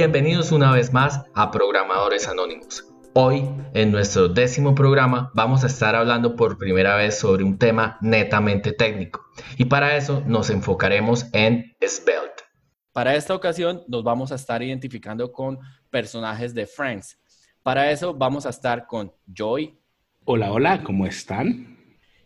Bienvenidos 0.00 0.50
una 0.50 0.72
vez 0.72 0.94
más 0.94 1.26
a 1.34 1.50
Programadores 1.50 2.26
Anónimos. 2.26 2.86
Hoy, 3.12 3.46
en 3.74 3.92
nuestro 3.92 4.28
décimo 4.28 4.74
programa, 4.74 5.30
vamos 5.34 5.62
a 5.62 5.66
estar 5.66 5.94
hablando 5.94 6.36
por 6.36 6.56
primera 6.56 6.96
vez 6.96 7.18
sobre 7.18 7.44
un 7.44 7.58
tema 7.58 7.98
netamente 8.00 8.72
técnico 8.72 9.22
y 9.58 9.66
para 9.66 9.98
eso 9.98 10.22
nos 10.26 10.48
enfocaremos 10.48 11.26
en 11.34 11.76
Svelte. 11.86 12.44
Para 12.92 13.14
esta 13.14 13.34
ocasión 13.34 13.82
nos 13.88 14.02
vamos 14.02 14.32
a 14.32 14.36
estar 14.36 14.62
identificando 14.62 15.30
con 15.30 15.58
personajes 15.90 16.54
de 16.54 16.66
Friends. 16.66 17.18
Para 17.62 17.90
eso 17.90 18.14
vamos 18.14 18.46
a 18.46 18.48
estar 18.48 18.86
con 18.86 19.12
Joy. 19.26 19.78
Hola, 20.24 20.50
hola, 20.50 20.82
¿cómo 20.82 21.04
están? 21.04 21.76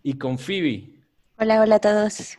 Y 0.01 0.17
con 0.17 0.39
Phoebe. 0.39 1.03
Hola, 1.39 1.61
hola 1.61 1.75
a 1.75 1.81
todos. 1.81 2.39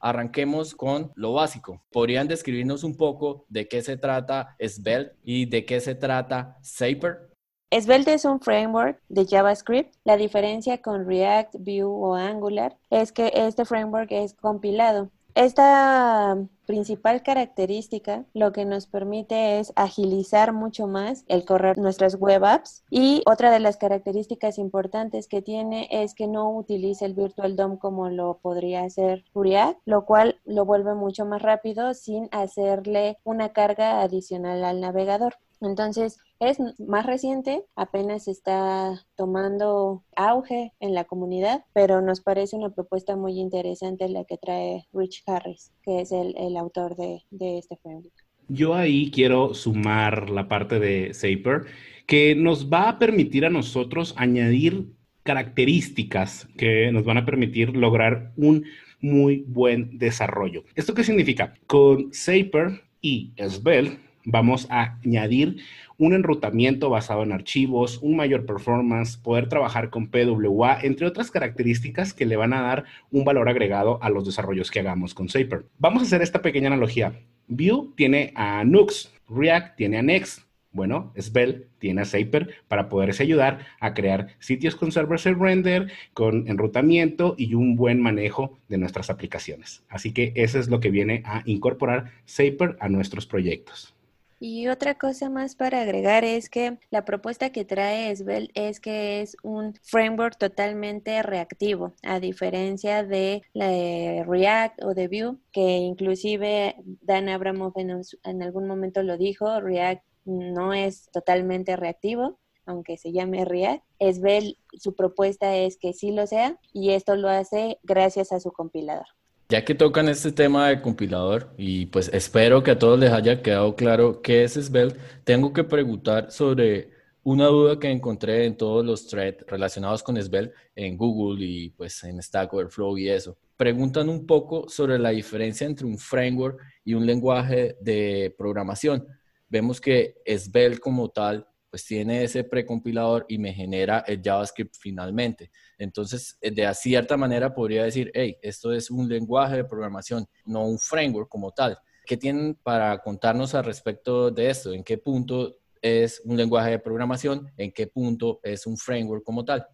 Arranquemos 0.00 0.74
con 0.74 1.12
lo 1.14 1.32
básico. 1.32 1.82
¿Podrían 1.90 2.28
describirnos 2.28 2.84
un 2.84 2.96
poco 2.96 3.44
de 3.48 3.68
qué 3.68 3.82
se 3.82 3.96
trata 3.96 4.56
Svelte 4.60 5.16
y 5.22 5.46
de 5.46 5.64
qué 5.64 5.80
se 5.80 5.94
trata 5.94 6.56
Zaper? 6.62 7.28
Svelte 7.70 8.14
es 8.14 8.24
un 8.24 8.40
framework 8.40 9.00
de 9.08 9.26
JavaScript. 9.26 9.94
La 10.04 10.16
diferencia 10.16 10.80
con 10.80 11.06
React, 11.06 11.56
Vue 11.58 11.84
o 11.84 12.14
Angular 12.14 12.78
es 12.88 13.12
que 13.12 13.30
este 13.34 13.64
framework 13.66 14.10
es 14.10 14.34
compilado. 14.34 15.10
Esta 15.38 16.36
principal 16.66 17.22
característica 17.22 18.24
lo 18.34 18.50
que 18.50 18.64
nos 18.64 18.88
permite 18.88 19.60
es 19.60 19.72
agilizar 19.76 20.52
mucho 20.52 20.88
más 20.88 21.24
el 21.28 21.44
correr 21.44 21.78
nuestras 21.78 22.16
web 22.16 22.44
apps 22.44 22.82
y 22.90 23.22
otra 23.24 23.52
de 23.52 23.60
las 23.60 23.76
características 23.76 24.58
importantes 24.58 25.28
que 25.28 25.40
tiene 25.40 25.86
es 25.92 26.16
que 26.16 26.26
no 26.26 26.50
utiliza 26.50 27.06
el 27.06 27.14
Virtual 27.14 27.54
DOM 27.54 27.76
como 27.76 28.10
lo 28.10 28.38
podría 28.38 28.82
hacer 28.82 29.26
React, 29.32 29.78
lo 29.84 30.06
cual 30.06 30.40
lo 30.44 30.64
vuelve 30.64 30.96
mucho 30.96 31.24
más 31.24 31.40
rápido 31.40 31.94
sin 31.94 32.28
hacerle 32.32 33.18
una 33.22 33.50
carga 33.50 34.02
adicional 34.02 34.64
al 34.64 34.80
navegador. 34.80 35.36
Entonces, 35.60 36.18
es 36.40 36.58
más 36.78 37.04
reciente, 37.04 37.62
apenas 37.74 38.28
está 38.28 39.04
tomando 39.16 40.04
auge 40.16 40.72
en 40.78 40.94
la 40.94 41.04
comunidad, 41.04 41.64
pero 41.72 42.00
nos 42.00 42.20
parece 42.20 42.56
una 42.56 42.70
propuesta 42.70 43.16
muy 43.16 43.40
interesante 43.40 44.08
la 44.08 44.24
que 44.24 44.38
trae 44.38 44.86
Rich 44.92 45.24
Harris, 45.26 45.72
que 45.82 46.00
es 46.00 46.12
el, 46.12 46.56
autor 46.56 46.96
de, 46.96 47.22
este 47.58 47.76
framework. 47.76 48.12
Yo 48.48 48.74
ahí 48.74 49.10
quiero 49.10 49.52
sumar 49.54 50.30
la 50.30 50.48
parte 50.48 50.78
de 50.78 51.12
Zaper, 51.12 51.66
que 52.06 52.34
nos 52.34 52.72
va 52.72 52.88
a 52.88 52.98
permitir 52.98 53.44
a 53.44 53.50
nosotros 53.50 54.14
añadir 54.16 54.86
características 55.24 56.48
que 56.56 56.90
nos 56.92 57.04
van 57.04 57.18
a 57.18 57.26
permitir 57.26 57.76
lograr 57.76 58.32
un 58.36 58.64
muy 59.00 59.44
buen 59.46 59.98
desarrollo. 59.98 60.64
¿Esto 60.74 60.94
qué 60.94 61.04
significa? 61.04 61.54
Con 61.66 62.12
Zaper 62.14 62.80
y 63.02 63.32
Svelte 63.36 64.07
vamos 64.28 64.66
a 64.70 64.98
añadir 65.04 65.56
un 65.96 66.12
enrutamiento 66.12 66.90
basado 66.90 67.22
en 67.22 67.32
archivos, 67.32 67.98
un 68.02 68.16
mayor 68.16 68.46
performance, 68.46 69.16
poder 69.16 69.48
trabajar 69.48 69.90
con 69.90 70.08
PWA, 70.08 70.78
entre 70.82 71.06
otras 71.06 71.30
características 71.30 72.12
que 72.12 72.26
le 72.26 72.36
van 72.36 72.52
a 72.52 72.62
dar 72.62 72.84
un 73.10 73.24
valor 73.24 73.48
agregado 73.48 73.98
a 74.02 74.10
los 74.10 74.24
desarrollos 74.24 74.70
que 74.70 74.80
hagamos 74.80 75.14
con 75.14 75.28
Zaper. 75.28 75.64
Vamos 75.78 76.02
a 76.02 76.06
hacer 76.06 76.22
esta 76.22 76.42
pequeña 76.42 76.68
analogía. 76.68 77.14
Vue 77.48 77.88
tiene 77.96 78.32
a 78.36 78.62
Nux, 78.64 79.12
React 79.28 79.76
tiene 79.76 79.98
a 79.98 80.02
Next, 80.02 80.42
bueno, 80.70 81.12
Svelte 81.18 81.66
tiene 81.78 82.02
a 82.02 82.04
Zaper 82.04 82.54
para 82.68 82.88
poderse 82.88 83.22
ayudar 83.22 83.66
a 83.80 83.94
crear 83.94 84.28
sitios 84.38 84.76
con 84.76 84.92
server-side 84.92 85.34
render, 85.34 85.90
con 86.12 86.46
enrutamiento 86.46 87.34
y 87.38 87.54
un 87.54 87.74
buen 87.74 88.00
manejo 88.00 88.58
de 88.68 88.78
nuestras 88.78 89.08
aplicaciones. 89.08 89.82
Así 89.88 90.12
que 90.12 90.32
eso 90.36 90.58
es 90.58 90.68
lo 90.68 90.80
que 90.80 90.90
viene 90.90 91.22
a 91.24 91.42
incorporar 91.46 92.12
Zaper 92.28 92.76
a 92.80 92.88
nuestros 92.88 93.26
proyectos. 93.26 93.97
Y 94.40 94.68
otra 94.68 94.96
cosa 94.96 95.30
más 95.30 95.56
para 95.56 95.82
agregar 95.82 96.24
es 96.24 96.48
que 96.48 96.78
la 96.90 97.04
propuesta 97.04 97.50
que 97.50 97.64
trae 97.64 98.14
Svelte 98.14 98.68
es 98.68 98.78
que 98.78 99.20
es 99.20 99.36
un 99.42 99.74
framework 99.82 100.38
totalmente 100.38 101.20
reactivo, 101.22 101.94
a 102.04 102.20
diferencia 102.20 103.02
de 103.02 103.42
la 103.52 104.22
React 104.24 104.84
o 104.84 104.94
de 104.94 105.08
Vue, 105.08 105.38
que 105.50 105.78
inclusive 105.78 106.76
Dan 107.02 107.28
Abramov 107.28 107.72
en, 107.76 108.00
en 108.22 108.42
algún 108.42 108.68
momento 108.68 109.02
lo 109.02 109.16
dijo, 109.16 109.60
React 109.60 110.04
no 110.24 110.72
es 110.72 111.10
totalmente 111.10 111.74
reactivo, 111.74 112.38
aunque 112.64 112.96
se 112.96 113.12
llame 113.12 113.44
React. 113.44 113.82
Svelte, 113.98 114.58
su 114.74 114.94
propuesta 114.94 115.56
es 115.56 115.78
que 115.78 115.92
sí 115.92 116.12
lo 116.12 116.28
sea 116.28 116.60
y 116.72 116.90
esto 116.90 117.16
lo 117.16 117.28
hace 117.28 117.80
gracias 117.82 118.30
a 118.30 118.38
su 118.38 118.52
compilador. 118.52 119.17
Ya 119.50 119.64
que 119.64 119.74
tocan 119.74 120.10
este 120.10 120.30
tema 120.30 120.68
de 120.68 120.82
compilador 120.82 121.54
y 121.56 121.86
pues 121.86 122.10
espero 122.12 122.62
que 122.62 122.72
a 122.72 122.78
todos 122.78 122.98
les 122.98 123.10
haya 123.10 123.40
quedado 123.40 123.74
claro 123.76 124.20
qué 124.20 124.44
es 124.44 124.52
Svelte, 124.52 125.00
tengo 125.24 125.54
que 125.54 125.64
preguntar 125.64 126.30
sobre 126.30 126.90
una 127.22 127.46
duda 127.46 127.78
que 127.78 127.90
encontré 127.90 128.44
en 128.44 128.58
todos 128.58 128.84
los 128.84 129.06
threads 129.06 129.46
relacionados 129.46 130.02
con 130.02 130.22
Svelte 130.22 130.54
en 130.76 130.98
Google 130.98 131.42
y 131.46 131.70
pues 131.70 132.04
en 132.04 132.22
Stack 132.22 132.52
Overflow 132.52 132.98
y 132.98 133.08
eso. 133.08 133.38
Preguntan 133.56 134.10
un 134.10 134.26
poco 134.26 134.68
sobre 134.68 134.98
la 134.98 135.10
diferencia 135.10 135.66
entre 135.66 135.86
un 135.86 135.96
framework 135.96 136.60
y 136.84 136.92
un 136.92 137.06
lenguaje 137.06 137.74
de 137.80 138.34
programación. 138.36 139.06
Vemos 139.48 139.80
que 139.80 140.16
Svelte 140.26 140.78
como 140.78 141.08
tal 141.08 141.47
pues 141.70 141.84
tiene 141.84 142.24
ese 142.24 142.44
precompilador 142.44 143.26
y 143.28 143.38
me 143.38 143.52
genera 143.52 144.00
el 144.06 144.20
JavaScript 144.22 144.74
finalmente. 144.78 145.50
Entonces, 145.78 146.38
eh, 146.40 146.50
de 146.50 146.72
cierta 146.74 147.16
manera 147.16 147.54
podría 147.54 147.84
decir, 147.84 148.10
hey, 148.14 148.36
esto 148.42 148.72
es 148.72 148.90
un 148.90 149.08
lenguaje 149.08 149.56
de 149.56 149.64
programación, 149.64 150.26
no 150.44 150.66
un 150.66 150.78
framework 150.78 151.28
como 151.28 151.52
tal. 151.52 151.78
¿Qué 152.06 152.16
tienen 152.16 152.54
para 152.62 152.98
contarnos 152.98 153.54
al 153.54 153.64
respecto 153.64 154.30
de 154.30 154.50
esto? 154.50 154.72
¿En 154.72 154.82
qué 154.82 154.96
punto 154.96 155.58
es 155.82 156.22
un 156.24 156.36
lenguaje 156.36 156.70
de 156.70 156.78
programación? 156.78 157.50
¿En 157.56 157.70
qué 157.70 157.86
punto 157.86 158.40
es 158.42 158.66
un 158.66 158.76
framework 158.78 159.22
como 159.22 159.44
tal? 159.44 159.66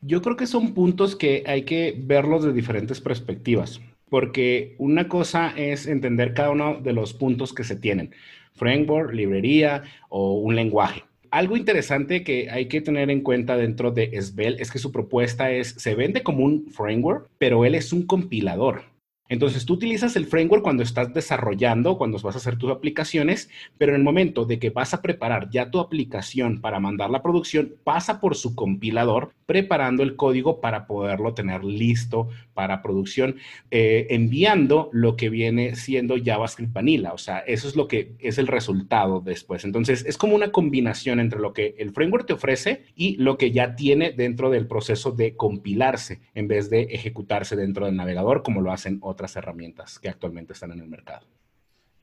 Yo 0.00 0.22
creo 0.22 0.36
que 0.36 0.46
son 0.46 0.72
puntos 0.72 1.16
que 1.16 1.42
hay 1.46 1.64
que 1.64 1.94
verlos 1.98 2.44
de 2.44 2.52
diferentes 2.52 3.00
perspectivas, 3.00 3.80
porque 4.08 4.76
una 4.78 5.08
cosa 5.08 5.52
es 5.56 5.86
entender 5.86 6.32
cada 6.32 6.50
uno 6.50 6.80
de 6.80 6.92
los 6.94 7.12
puntos 7.12 7.52
que 7.52 7.64
se 7.64 7.76
tienen, 7.76 8.14
framework, 8.54 9.12
librería 9.12 9.82
o 10.08 10.34
un 10.34 10.56
lenguaje 10.56 11.02
algo 11.30 11.56
interesante 11.56 12.24
que 12.24 12.50
hay 12.50 12.66
que 12.66 12.80
tener 12.80 13.10
en 13.10 13.22
cuenta 13.22 13.56
dentro 13.56 13.90
de 13.90 14.20
Svelte 14.20 14.62
es 14.62 14.70
que 14.70 14.78
su 14.78 14.92
propuesta 14.92 15.50
es, 15.50 15.68
se 15.68 15.94
vende 15.94 16.22
como 16.22 16.44
un 16.44 16.66
framework, 16.70 17.28
pero 17.38 17.64
él 17.64 17.74
es 17.74 17.92
un 17.92 18.06
compilador. 18.06 18.89
Entonces 19.30 19.64
tú 19.64 19.74
utilizas 19.74 20.16
el 20.16 20.26
framework 20.26 20.62
cuando 20.62 20.82
estás 20.82 21.14
desarrollando, 21.14 21.96
cuando 21.96 22.18
vas 22.18 22.34
a 22.34 22.38
hacer 22.38 22.56
tus 22.56 22.72
aplicaciones, 22.72 23.48
pero 23.78 23.92
en 23.92 24.00
el 24.00 24.04
momento 24.04 24.44
de 24.44 24.58
que 24.58 24.70
vas 24.70 24.92
a 24.92 25.00
preparar 25.00 25.48
ya 25.50 25.70
tu 25.70 25.78
aplicación 25.78 26.60
para 26.60 26.80
mandar 26.80 27.10
la 27.10 27.22
producción, 27.22 27.76
pasa 27.84 28.20
por 28.20 28.34
su 28.34 28.56
compilador 28.56 29.32
preparando 29.46 30.02
el 30.02 30.16
código 30.16 30.60
para 30.60 30.86
poderlo 30.86 31.32
tener 31.32 31.64
listo 31.64 32.28
para 32.54 32.82
producción, 32.82 33.36
eh, 33.70 34.08
enviando 34.10 34.90
lo 34.92 35.16
que 35.16 35.30
viene 35.30 35.76
siendo 35.76 36.16
JavaScript 36.22 36.72
Vanilla. 36.72 37.12
O 37.12 37.18
sea, 37.18 37.38
eso 37.38 37.68
es 37.68 37.76
lo 37.76 37.86
que 37.86 38.14
es 38.18 38.38
el 38.38 38.48
resultado 38.48 39.20
después. 39.20 39.64
Entonces 39.64 40.04
es 40.06 40.18
como 40.18 40.34
una 40.34 40.50
combinación 40.50 41.20
entre 41.20 41.38
lo 41.38 41.52
que 41.52 41.76
el 41.78 41.92
framework 41.92 42.26
te 42.26 42.32
ofrece 42.32 42.84
y 42.96 43.16
lo 43.16 43.38
que 43.38 43.52
ya 43.52 43.76
tiene 43.76 44.10
dentro 44.10 44.50
del 44.50 44.66
proceso 44.66 45.12
de 45.12 45.36
compilarse 45.36 46.20
en 46.34 46.48
vez 46.48 46.68
de 46.68 46.82
ejecutarse 46.90 47.54
dentro 47.54 47.86
del 47.86 47.96
navegador 47.96 48.42
como 48.42 48.60
lo 48.60 48.72
hacen 48.72 48.98
otros 49.02 49.19
herramientas 49.36 49.98
que 49.98 50.08
actualmente 50.08 50.52
están 50.52 50.72
en 50.72 50.80
el 50.80 50.88
mercado. 50.88 51.26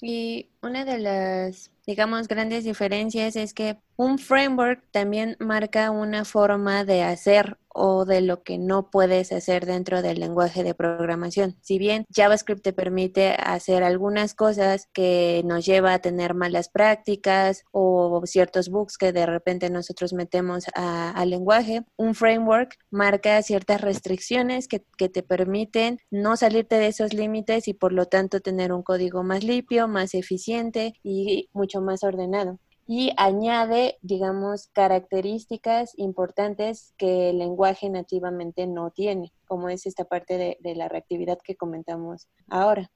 Y 0.02 0.50
una 0.62 0.86
de 0.86 1.00
las, 1.00 1.72
digamos, 1.86 2.28
grandes 2.28 2.64
diferencias 2.64 3.36
es 3.36 3.54
que 3.54 3.78
un 3.96 4.20
framework 4.20 4.84
también 4.92 5.36
marca 5.40 5.90
una 5.90 6.24
forma 6.24 6.84
de 6.84 7.04
hacer 7.04 7.58
o 7.78 8.06
de 8.06 8.22
lo 8.22 8.44
que 8.44 8.58
no 8.58 8.90
puedes 8.90 9.32
hacer 9.32 9.66
dentro 9.66 10.02
del 10.02 10.20
lenguaje 10.20 10.64
de 10.64 10.74
programación. 10.74 11.56
Si 11.62 11.78
bien 11.78 12.06
JavaScript 12.14 12.64
te 12.64 12.74
permite 12.74 13.32
hacer 13.32 13.84
algunas 13.84 14.34
cosas 14.34 14.88
que 14.94 15.42
nos 15.46 15.66
lleva 15.66 15.94
a 15.94 16.00
tener 16.00 16.34
malas 16.34 16.70
prácticas 16.70 17.64
o 17.72 18.22
ciertos 18.26 18.70
bugs 18.70 18.98
que 18.98 19.14
de 19.14 19.26
repente 19.26 19.70
nosotros 19.70 20.14
metemos 20.14 20.66
al 20.74 21.30
lenguaje, 21.30 21.84
un 21.98 22.16
framework 22.16 22.76
marca 22.90 23.42
ciertas 23.42 23.82
restricciones 23.82 24.68
que, 24.68 24.84
que 24.98 25.10
te 25.10 25.24
permiten 25.24 26.00
no 26.10 26.36
salirte 26.36 26.80
de 26.80 26.88
esos 26.88 27.14
límites 27.14 27.68
y 27.68 27.74
por 27.74 27.94
lo 27.94 28.06
tanto 28.06 28.40
tener 28.40 28.74
un 28.74 28.84
código 28.84 29.24
más 29.24 29.44
limpio, 29.44 29.88
más 29.88 30.14
eficiente 30.14 30.94
y 31.04 31.50
mucho 31.54 31.82
más 31.82 32.04
ordenado 32.04 32.60
y 32.88 33.12
añade, 33.18 33.98
digamos, 34.02 34.70
características 34.72 35.92
importantes 35.98 36.94
que 36.98 37.32
el 37.32 37.40
lenguaje 37.40 37.90
nativamente 37.90 38.66
no 38.66 38.92
tiene, 38.92 39.34
como 39.46 39.68
es 39.68 39.86
esta 39.86 40.06
parte 40.06 40.58
de, 40.60 40.76
la 40.76 40.88
reactividad 40.88 41.38
que 41.44 41.56
comentamos 41.56 42.28
ahora. 42.48 42.90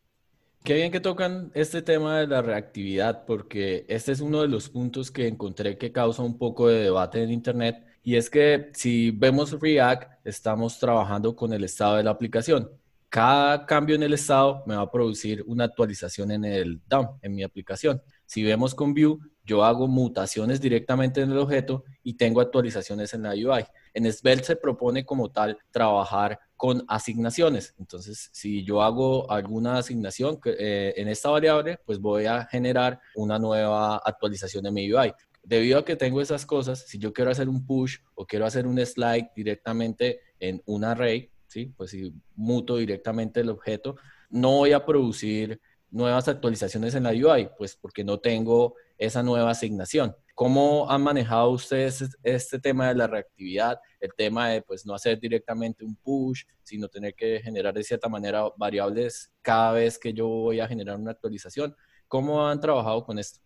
Qué 0.64 0.76
bien 0.76 0.92
que 0.92 1.00
tocan 1.00 1.52
este 1.56 1.82
tema 1.82 2.20
de 2.20 2.28
la 2.28 2.42
reactividad, 2.42 3.26
porque 3.26 3.86
este 3.90 4.14
es 4.14 4.22
uno 4.22 4.42
de 4.42 4.48
los 4.48 4.70
puntos 4.70 5.12
que 5.12 5.28
encontré 5.28 5.78
que 5.78 5.92
causa 5.92 6.22
un 6.22 6.38
poco 6.38 6.68
de 6.68 6.84
debate 6.84 7.22
en 7.24 7.32
Internet, 7.32 7.84
y 8.04 8.16
es 8.16 8.30
que 8.30 8.70
si 8.74 9.12
vemos 9.12 9.60
React, 9.60 10.26
estamos 10.26 10.80
trabajando 10.80 11.36
con 11.36 11.52
el 11.52 11.64
estado 11.64 11.98
de 11.98 12.04
la 12.04 12.12
aplicación. 12.12 12.70
Cada 13.10 13.66
cambio 13.66 13.96
en 13.96 14.04
el 14.04 14.14
estado 14.14 14.64
me 14.66 14.76
va 14.76 14.84
a 14.84 14.92
producir 14.92 15.44
una 15.46 15.66
actualización 15.66 16.32
en 16.32 16.46
el 16.46 16.80
DOM, 16.88 17.18
en 17.22 17.36
mi 17.36 17.44
aplicación. 17.44 18.02
Si 18.32 18.44
vemos 18.44 18.74
con 18.74 18.94
Vue, 18.94 19.18
yo 19.44 19.66
hago 19.66 19.90
mutaciones 19.90 20.62
directamente 20.62 21.20
en 21.20 21.32
el 21.32 21.38
objeto 21.38 21.84
y 22.02 22.14
tengo 22.14 22.40
actualizaciones 22.40 23.14
en 23.14 23.24
la 23.24 23.32
UI. 23.32 23.66
En 23.94 24.10
Svelte 24.10 24.46
se 24.46 24.56
propone 24.56 25.04
como 25.04 25.30
tal 25.30 25.58
trabajar 25.70 26.40
con 26.56 26.86
asignaciones. 26.88 27.76
Entonces, 27.78 28.30
si 28.32 28.64
yo 28.64 28.82
hago 28.84 29.30
alguna 29.30 29.80
asignación 29.80 30.40
eh, 30.46 30.94
en 30.96 31.10
esta 31.10 31.30
variable, 31.30 31.80
pues 31.86 32.00
voy 32.00 32.26
a 32.26 32.46
generar 32.46 33.02
una 33.16 33.38
nueva 33.38 33.98
actualización 33.98 34.64
de 34.64 34.72
mi 34.72 34.90
UI. 34.90 35.12
Debido 35.44 35.80
a 35.80 35.84
que 35.84 35.98
tengo 35.98 36.22
esas 36.22 36.46
cosas, 36.46 36.88
si 36.88 37.00
yo 37.00 37.12
quiero 37.12 37.32
hacer 37.32 37.50
un 37.50 37.66
push 37.66 37.98
o 38.16 38.26
quiero 38.26 38.46
hacer 38.46 38.66
un 38.66 38.80
slide 38.80 39.32
directamente 39.36 40.22
en 40.40 40.62
un 40.68 40.86
array, 40.86 41.30
¿sí? 41.48 41.74
pues 41.76 41.92
si 41.92 42.14
muto 42.36 42.78
directamente 42.78 43.42
el 43.42 43.50
objeto, 43.50 43.98
no 44.30 44.52
voy 44.52 44.72
a 44.72 44.86
producir 44.86 45.60
nuevas 45.92 46.28
actualizaciones 46.28 46.96
en 46.96 47.04
la 47.04 47.12
UI, 47.12 47.50
pues 47.58 47.76
porque 47.76 48.04
no 48.04 48.20
tengo 48.20 48.76
esa 48.98 49.22
nueva 49.22 49.52
asignación. 49.52 50.16
¿Cómo 50.34 50.90
han 50.90 51.04
manejado 51.04 51.52
ustedes 51.52 52.18
este 52.24 52.60
tema 52.60 52.88
de 52.88 52.96
la 52.96 53.06
reactividad, 53.06 53.80
el 54.00 54.10
tema 54.16 54.50
de 54.50 54.62
pues 54.62 54.86
no 54.86 54.96
hacer 54.96 55.20
directamente 55.20 55.84
un 55.84 55.96
push, 55.96 56.44
sino 56.64 56.88
tener 56.88 57.14
que 57.14 57.42
generar 57.44 57.74
de 57.74 57.84
cierta 57.84 58.10
manera 58.10 58.46
variables 58.58 59.32
cada 59.42 59.74
vez 59.74 60.00
que 60.00 60.14
yo 60.14 60.28
voy 60.28 60.60
a 60.60 60.68
generar 60.68 60.98
una 60.98 61.12
actualización? 61.12 61.76
¿Cómo 62.08 62.48
han 62.48 62.60
trabajado 62.60 63.04
con 63.04 63.20
esto? 63.20 63.40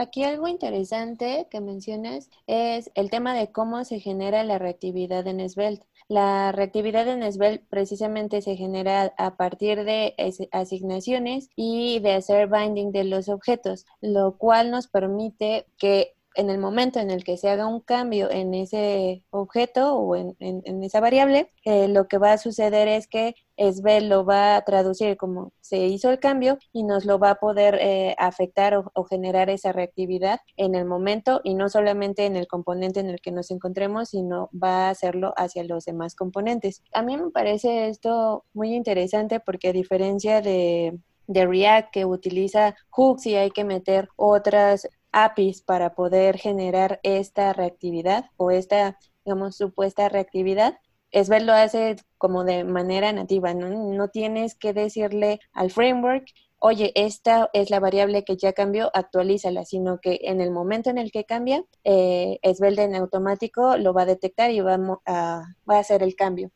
Aquí 0.00 0.24
algo 0.24 0.48
interesante 0.48 1.46
que 1.50 1.60
mencionas 1.60 2.30
es 2.46 2.90
el 2.94 3.10
tema 3.10 3.34
de 3.34 3.52
cómo 3.52 3.84
se 3.84 4.00
genera 4.00 4.42
la 4.44 4.58
reactividad 4.58 5.26
en 5.26 5.46
Svelte. 5.46 5.86
La 6.08 6.52
reactividad 6.52 7.06
en 7.06 7.30
Svelte 7.30 7.66
precisamente 7.68 8.40
se 8.40 8.56
genera 8.56 9.12
a 9.18 9.36
partir 9.36 9.84
de 9.84 10.14
asignaciones 10.52 11.50
y 11.54 12.00
de 12.00 12.14
hacer 12.14 12.48
binding 12.48 12.92
de 12.92 13.04
los 13.04 13.28
objetos, 13.28 13.84
lo 14.00 14.38
cual 14.38 14.70
nos 14.70 14.88
permite 14.88 15.66
que 15.76 16.14
en 16.40 16.48
el 16.48 16.58
momento 16.58 16.98
en 17.00 17.10
el 17.10 17.22
que 17.22 17.36
se 17.36 17.50
haga 17.50 17.66
un 17.66 17.80
cambio 17.80 18.30
en 18.30 18.54
ese 18.54 19.22
objeto 19.30 19.94
o 19.94 20.16
en, 20.16 20.34
esa 20.82 20.98
variable, 21.00 21.52
eh, 21.64 21.86
lo 21.86 22.08
que 22.08 22.16
va 22.16 22.32
a 22.32 22.38
suceder 22.38 22.88
es 22.88 23.06
que 23.06 23.34
SBEL 23.58 24.08
lo 24.08 24.24
va 24.24 24.56
a 24.56 24.62
traducir 24.62 25.18
como 25.18 25.52
se 25.60 25.86
hizo 25.86 26.10
el 26.10 26.18
cambio 26.18 26.58
y 26.72 26.82
nos 26.82 27.04
lo 27.04 27.18
va 27.18 27.32
a 27.32 27.34
poder 27.34 27.76
eh, 27.78 28.16
afectar 28.18 28.74
o, 28.74 29.04
generar 29.04 29.50
esa 29.50 29.72
reactividad 29.72 30.40
en 30.56 30.74
el 30.74 30.86
momento 30.86 31.42
y 31.44 31.54
no 31.54 31.68
solamente 31.68 32.24
en 32.24 32.36
el 32.36 32.46
componente 32.46 33.00
en 33.00 33.10
el 33.10 33.20
que 33.20 33.32
nos 33.32 33.50
encontremos, 33.50 34.08
sino 34.08 34.48
va 34.52 34.86
a 34.86 34.90
hacerlo 34.90 35.34
hacia 35.36 35.62
los 35.64 35.84
demás 35.84 36.14
componentes. 36.14 36.82
A 36.92 37.02
mí 37.02 37.18
me 37.18 37.30
parece 37.30 37.88
esto 37.88 38.44
muy 38.54 38.74
interesante 38.74 39.40
porque 39.40 39.68
a 39.68 39.72
diferencia 39.72 40.40
de, 40.40 40.98
de 41.26 41.46
React 41.46 41.92
que 41.92 42.04
utiliza 42.06 42.74
hooks 42.90 43.26
y 43.26 43.36
hay 43.36 43.50
que 43.50 43.64
meter 43.64 44.08
otras 44.16 44.88
APIs 45.12 45.62
para 45.62 45.94
poder 45.94 46.38
generar 46.38 47.00
esta 47.02 47.52
reactividad 47.52 48.26
o 48.36 48.50
esta, 48.50 48.98
digamos, 49.24 49.56
supuesta 49.56 50.08
reactividad. 50.08 50.78
Esbel 51.10 51.46
lo 51.46 51.52
hace 51.52 51.96
como 52.18 52.44
de 52.44 52.64
manera 52.64 53.12
nativa, 53.12 53.54
¿no? 53.54 53.68
No 53.68 54.08
tienes 54.08 54.54
que 54.54 54.72
decirle 54.72 55.40
al 55.52 55.70
framework, 55.70 56.26
oye, 56.60 56.92
esta 56.94 57.50
es 57.52 57.70
la 57.70 57.80
variable 57.80 58.24
que 58.24 58.36
ya 58.36 58.52
cambió, 58.52 58.90
actualízala, 58.94 59.64
sino 59.64 59.98
que 59.98 60.20
en 60.22 60.40
el 60.40 60.50
momento 60.50 60.90
en 60.90 60.98
el 60.98 61.10
que 61.10 61.24
cambia, 61.24 61.64
eh, 61.84 62.38
en 62.42 62.94
automático 62.94 63.76
lo 63.76 63.92
va 63.92 64.02
a 64.02 64.06
detectar 64.06 64.50
y 64.50 64.60
va 64.60 64.74
a, 65.06 65.42
va 65.68 65.76
a 65.76 65.80
hacer 65.80 66.02
el 66.02 66.14
cambio. 66.14 66.50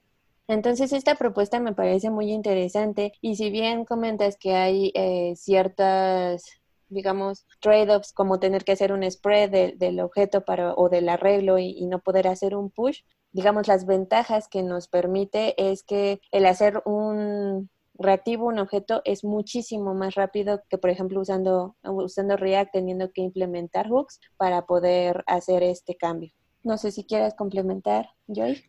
Entonces, 0.47 0.93
esta 0.93 1.15
propuesta 1.15 1.59
me 1.59 1.73
parece 1.73 2.11
muy 2.11 2.31
interesante 2.31 3.13
y 3.23 3.37
si 3.37 3.51
bien 3.51 3.85
comentas 3.87 4.37
que 4.37 4.55
hay 4.55 4.93
eh, 4.95 5.35
ciertas 5.37 6.45
digamos, 6.89 7.47
trade-offs 7.61 8.13
como 8.13 8.41
tener 8.41 8.65
que 8.65 8.73
hacer 8.73 8.93
un 8.93 9.09
spread 9.11 9.75
del 9.77 10.01
objeto 10.01 10.45
para, 10.45 10.75
o 10.75 10.89
del 10.89 11.09
arreglo 11.09 11.59
y, 11.59 11.85
no 11.87 11.99
poder 11.99 12.29
hacer 12.29 12.57
un 12.57 12.71
push, 12.71 13.01
digamos, 13.33 13.69
las 13.69 13.85
ventajas 13.87 14.49
que 14.49 14.63
nos 14.63 14.89
permite 14.89 15.55
es 15.71 15.83
que 15.83 16.21
el 16.31 16.47
hacer 16.47 16.83
un 16.85 17.69
reactivo, 17.95 18.47
un 18.47 18.59
objeto, 18.59 19.03
es 19.05 19.25
muchísimo 19.25 19.95
más 19.95 20.15
rápido 20.15 20.63
que, 20.69 20.79
por 20.79 20.91
ejemplo, 20.91 21.21
usando, 21.21 21.77
usando 21.83 22.37
React, 22.37 22.73
teniendo 22.73 23.13
que 23.13 23.23
implementar 23.23 23.89
hooks 23.89 24.21
para 24.37 24.67
poder 24.67 25.23
hacer 25.27 25.63
este 25.63 25.97
cambio. 25.97 26.33
No 26.63 26.79
sé 26.79 26.91
si 26.91 27.05
quieres 27.05 27.35
complementar, 27.35 28.09
Joy. 28.27 28.65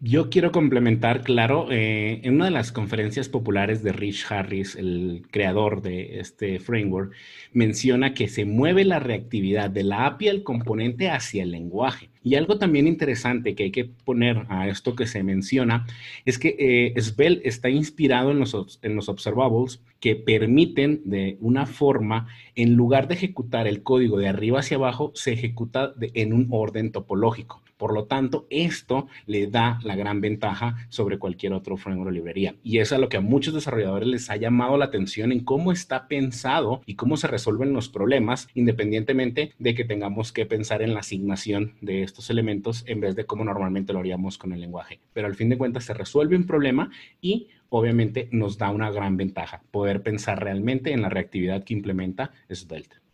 Yo 0.00 0.30
quiero 0.30 0.52
complementar, 0.52 1.24
claro, 1.24 1.72
eh, 1.72 2.20
en 2.22 2.34
una 2.36 2.44
de 2.44 2.50
las 2.52 2.70
conferencias 2.70 3.28
populares 3.28 3.82
de 3.82 3.90
Rich 3.92 4.26
Harris, 4.30 4.76
el 4.76 5.26
creador 5.32 5.82
de 5.82 6.20
este 6.20 6.60
framework, 6.60 7.12
menciona 7.52 8.14
que 8.14 8.28
se 8.28 8.44
mueve 8.44 8.84
la 8.84 9.00
reactividad 9.00 9.70
de 9.70 9.82
la 9.82 10.06
API 10.06 10.28
al 10.28 10.42
componente 10.44 11.10
hacia 11.10 11.42
el 11.42 11.50
lenguaje. 11.50 12.10
Y 12.22 12.36
algo 12.36 12.58
también 12.58 12.86
interesante 12.86 13.56
que 13.56 13.64
hay 13.64 13.70
que 13.72 13.86
poner 13.86 14.46
a 14.48 14.68
esto 14.68 14.94
que 14.94 15.08
se 15.08 15.24
menciona 15.24 15.84
es 16.24 16.38
que 16.38 16.54
eh, 16.60 17.00
Svelte 17.00 17.48
está 17.48 17.68
inspirado 17.68 18.30
en 18.30 18.38
los, 18.38 18.78
en 18.82 18.94
los 18.94 19.08
observables 19.08 19.82
que 19.98 20.14
permiten 20.14 21.02
de 21.06 21.38
una 21.40 21.66
forma, 21.66 22.28
en 22.54 22.74
lugar 22.74 23.08
de 23.08 23.14
ejecutar 23.14 23.66
el 23.66 23.82
código 23.82 24.16
de 24.18 24.28
arriba 24.28 24.60
hacia 24.60 24.76
abajo, 24.76 25.10
se 25.16 25.32
ejecuta 25.32 25.94
en 26.14 26.32
un 26.32 26.46
orden 26.52 26.92
topológico. 26.92 27.62
Por 27.78 27.94
lo 27.94 28.04
tanto, 28.04 28.46
esto 28.50 29.06
le 29.24 29.46
da 29.46 29.78
la 29.82 29.96
gran 29.96 30.20
ventaja 30.20 30.76
sobre 30.90 31.18
cualquier 31.18 31.54
otro 31.54 31.78
framework 31.78 32.08
o 32.08 32.12
librería. 32.12 32.56
Y 32.62 32.78
eso 32.78 32.96
es 32.96 33.00
lo 33.00 33.08
que 33.08 33.16
a 33.16 33.22
muchos 33.22 33.54
desarrolladores 33.54 34.08
les 34.08 34.28
ha 34.28 34.36
llamado 34.36 34.76
la 34.76 34.86
atención 34.86 35.32
en 35.32 35.40
cómo 35.40 35.72
está 35.72 36.08
pensado 36.08 36.82
y 36.84 36.96
cómo 36.96 37.16
se 37.16 37.28
resuelven 37.28 37.72
los 37.72 37.88
problemas, 37.88 38.48
independientemente 38.54 39.52
de 39.58 39.74
que 39.74 39.84
tengamos 39.84 40.32
que 40.32 40.44
pensar 40.44 40.82
en 40.82 40.92
la 40.92 41.00
asignación 41.00 41.74
de 41.80 42.02
estos 42.02 42.28
elementos 42.30 42.84
en 42.86 43.00
vez 43.00 43.14
de 43.16 43.24
como 43.24 43.44
normalmente 43.44 43.92
lo 43.92 44.00
haríamos 44.00 44.36
con 44.36 44.52
el 44.52 44.60
lenguaje. 44.60 45.00
Pero 45.12 45.28
al 45.28 45.36
fin 45.36 45.48
de 45.48 45.58
cuentas 45.58 45.84
se 45.84 45.94
resuelve 45.94 46.36
un 46.36 46.46
problema 46.46 46.90
y 47.20 47.48
obviamente 47.68 48.28
nos 48.32 48.58
da 48.58 48.70
una 48.70 48.90
gran 48.90 49.16
ventaja, 49.16 49.62
poder 49.70 50.02
pensar 50.02 50.42
realmente 50.42 50.92
en 50.92 51.02
la 51.02 51.08
reactividad 51.08 51.64
que 51.64 51.74
implementa 51.74 52.32
Svelte. 52.50 53.07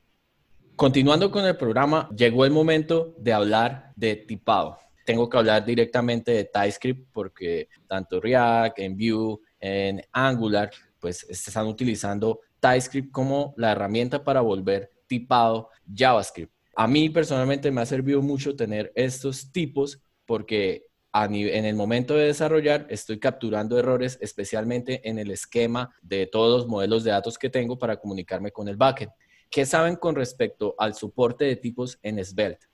Continuando 0.77 1.31
con 1.31 1.45
el 1.47 1.57
programa, 1.57 2.11
llegó 2.17 2.45
el 2.45 2.51
momento 2.51 3.15
de 3.19 3.33
hablar 3.33 3.93
de 3.95 4.17
tipado. 4.17 4.77
Tengo 5.07 5.29
que 5.29 5.37
hablar 5.37 5.65
directamente 5.65 6.33
de 6.33 6.45
TypeScript 6.47 7.13
porque 7.13 7.69
tanto 7.87 8.21
React, 8.21 8.81
en 8.81 8.97
Vue, 8.97 9.39
en 9.61 10.03
Angular, 10.11 10.71
pues 10.99 11.25
están 11.31 11.69
utilizando 11.69 12.41
TypeScript 12.59 13.13
como 13.13 13.55
la 13.57 13.71
herramienta 13.71 14.25
para 14.25 14.41
volver 14.41 14.91
tipado 15.07 15.69
JavaScript. 15.95 16.53
A 16.75 16.89
mí 16.89 17.09
personalmente 17.09 17.71
me 17.71 17.81
ha 17.81 17.87
servido 17.87 18.21
mucho 18.21 18.57
tener 18.57 18.91
estos 18.97 19.53
tipos 19.53 20.03
porque 20.27 20.89
en 21.13 21.65
el 21.65 21.77
momento 21.77 22.17
de 22.17 22.25
desarrollar 22.25 22.89
estoy 22.91 23.21
capturando 23.21 23.79
errores, 23.79 24.19
especialmente 24.21 25.09
en 25.09 25.21
el 25.21 25.31
esquema 25.31 25.95
de 26.03 26.27
todos 26.27 26.63
los 26.63 26.69
modelos 26.69 27.05
de 27.05 27.13
datos 27.13 27.39
que 27.39 27.49
tengo 27.49 27.79
para 27.79 27.99
comunicarme 27.99 28.51
con 28.51 28.67
el 28.67 28.77
backend. 28.77 29.13
¿Qué 29.55 29.67
saben 29.67 29.95
con 29.95 30.17
respecto 30.17 30.75
al 30.79 30.95
soporte 30.95 31.45
de 31.45 31.55
tipos 31.55 32.01
en 32.03 32.23
Svelte? 32.25 32.67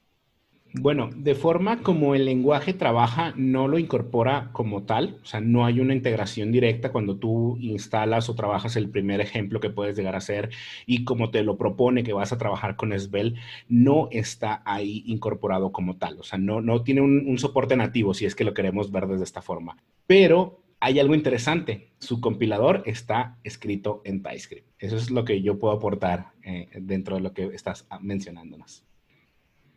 Bueno, 0.73 1.11
de 1.15 1.35
forma 1.35 1.83
como 1.83 2.15
el 2.15 2.25
lenguaje 2.25 2.73
trabaja, 2.73 3.35
no 3.37 3.69
lo 3.69 3.79
incorpora 3.79 4.49
como 4.53 4.85
tal, 4.85 5.19
o 5.23 5.27
sea, 5.27 5.43
no 5.43 5.67
hay 5.67 5.79
una 5.81 5.93
integración 5.93 6.51
directa 6.51 6.91
cuando 6.91 7.19
tú 7.19 7.59
instalas 7.61 8.31
o 8.31 8.35
trabajas 8.35 8.77
el 8.77 8.89
primer 8.89 9.21
ejemplo 9.21 9.61
que 9.61 9.69
puedes 9.69 9.95
llegar 9.95 10.15
a 10.15 10.19
hacer 10.19 10.49
y 10.87 11.05
como 11.05 11.31
te 11.31 11.43
lo 11.43 11.59
propone 11.59 12.03
que 12.03 12.15
vas 12.15 12.33
a 12.33 12.39
trabajar 12.39 12.77
con 12.77 12.99
Svelte, 12.99 13.39
no 13.69 14.09
está 14.11 14.63
ahí 14.65 15.03
incorporado 15.05 15.73
como 15.73 15.99
tal, 15.99 16.19
o 16.19 16.23
sea, 16.23 16.39
no, 16.39 16.63
no 16.63 16.83
tiene 16.83 17.03
un, 17.03 17.39
soporte 17.39 17.77
nativo 17.77 18.15
si 18.15 18.25
es 18.25 18.35
que 18.35 18.45
lo 18.45 18.55
queremos 18.55 18.91
ver 18.91 19.07
desde 19.07 19.25
esta 19.25 19.43
forma. 19.43 19.77
Pero 20.07 20.63
hay 20.81 20.99
algo 20.99 21.15
interesante, 21.15 21.93
su 21.99 22.21
compilador 22.21 22.83
está 22.87 23.39
escrito 23.45 24.01
en 24.05 24.23
TypeScript. 24.23 24.67
Eso 24.79 24.97
es 24.97 25.11
lo 25.11 25.25
que 25.27 25.43
yo 25.43 25.59
puedo 25.59 25.75
aportar 25.75 26.33
eh, 26.43 26.69
dentro 26.81 27.17
de 27.17 27.23
lo 27.23 27.35
que 27.35 27.45
estás 27.55 27.87
mencionándonos. 28.01 28.83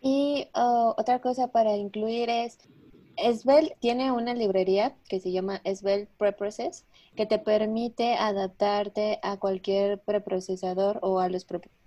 Y 0.02 0.48
oh, 0.54 0.96
otra 0.98 1.20
cosa 1.20 1.52
para 1.52 1.76
incluir 1.76 2.30
es, 2.30 2.58
Svelte 3.18 3.76
tiene 3.80 4.14
una 4.14 4.34
librería 4.34 4.96
que 5.10 5.20
se 5.20 5.32
llama 5.32 5.62
Svelte 5.66 6.10
Preprocess, 6.18 6.86
que 7.16 7.26
te 7.26 7.38
permite 7.38 8.16
adaptarte 8.16 9.20
a 9.24 9.38
cualquier 9.38 10.00
preprocesador 10.00 11.00
o 11.02 11.20
a 11.20 11.28
los 11.28 11.46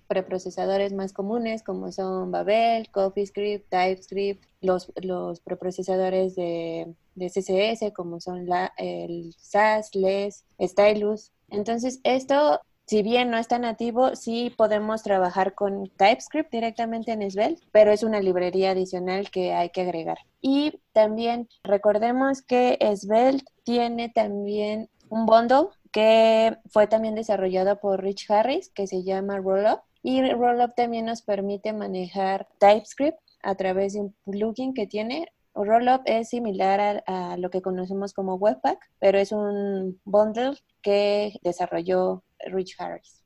preprocesadores 0.08 0.92
más 0.92 1.14
comunes 1.14 1.62
como 1.62 1.90
son 1.90 2.30
Babel, 2.30 2.90
CoffeeScript, 2.90 3.68
TypeScript, 3.70 4.44
los 4.60 5.40
preprocesadores 5.40 6.36
de, 6.36 6.94
de, 7.16 7.28
CSS 7.28 7.92
como 7.92 8.20
son 8.20 8.46
la, 8.46 8.72
el 8.76 9.34
SAS, 9.38 9.94
LES, 9.94 10.44
Stylus. 10.60 11.32
Entonces, 11.48 12.00
esto, 12.04 12.60
si 12.86 13.02
bien 13.02 13.30
no 13.30 13.38
está 13.38 13.58
nativo, 13.58 14.14
sí 14.14 14.54
podemos 14.56 15.02
trabajar 15.02 15.54
con 15.54 15.88
TypeScript 15.96 16.52
directamente 16.52 17.12
en 17.12 17.28
Svelte, 17.30 17.66
pero 17.72 17.90
es 17.90 18.02
una 18.02 18.20
librería 18.20 18.70
adicional 18.70 19.30
que 19.30 19.52
hay 19.52 19.70
que 19.70 19.82
agregar. 19.82 20.18
Y 20.40 20.80
también 20.92 21.48
recordemos 21.64 22.42
que 22.42 22.78
Svelte 22.96 23.44
tiene 23.64 24.08
también 24.08 24.88
un 25.08 25.26
bundle 25.26 25.68
que 25.96 26.56
fue 26.68 26.86
también 26.86 27.14
desarrollado 27.14 27.80
por 27.80 28.02
Rich 28.02 28.30
Harris, 28.30 28.68
que 28.68 28.86
se 28.86 29.02
llama 29.02 29.38
Rollup 29.38 29.80
Y 30.02 30.20
Rollup 30.30 30.74
también 30.74 31.06
nos 31.06 31.22
permite 31.22 31.72
manejar 31.72 32.46
TypeScript 32.58 33.18
a 33.42 33.54
través 33.54 33.94
de 33.94 34.00
un 34.00 34.14
plugin 34.24 34.74
que 34.74 34.86
tiene. 34.86 35.32
Rollup 35.64 36.02
es 36.04 36.28
similar 36.28 37.02
a, 37.06 37.36
lo 37.36 37.50
que 37.50 37.62
conocemos 37.62 38.12
como 38.12 38.34
Webpack, 38.34 38.78
pero 38.98 39.18
es 39.18 39.32
un 39.32 40.00
bundle 40.04 40.56
que 40.82 41.38
desarrolló 41.42 42.24
Rich 42.46 42.76
Harris. 42.78 43.22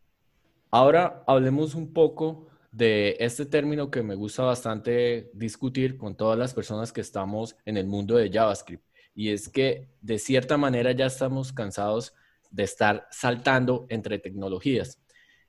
Ahora 0.70 1.24
hablemos 1.26 1.74
un 1.74 1.92
poco 1.92 2.46
de 2.70 3.16
este 3.18 3.46
término 3.46 3.90
que 3.90 4.02
me 4.02 4.14
gusta 4.14 4.44
bastante 4.44 5.30
discutir 5.34 5.98
con 5.98 6.16
todas 6.16 6.38
las 6.38 6.54
personas 6.54 6.92
que 6.92 7.00
estamos 7.00 7.56
en 7.64 7.76
el 7.76 7.86
mundo 7.86 8.16
de 8.16 8.30
JavaScript. 8.30 8.84
Y 9.14 9.30
es 9.30 9.48
que 9.48 9.88
de 10.00 10.18
cierta 10.18 10.56
manera 10.56 10.92
ya 10.92 11.06
estamos 11.06 11.52
cansados 11.52 12.14
de 12.50 12.62
estar 12.62 13.08
saltando 13.10 13.86
entre 13.88 14.18
tecnologías. 14.18 15.00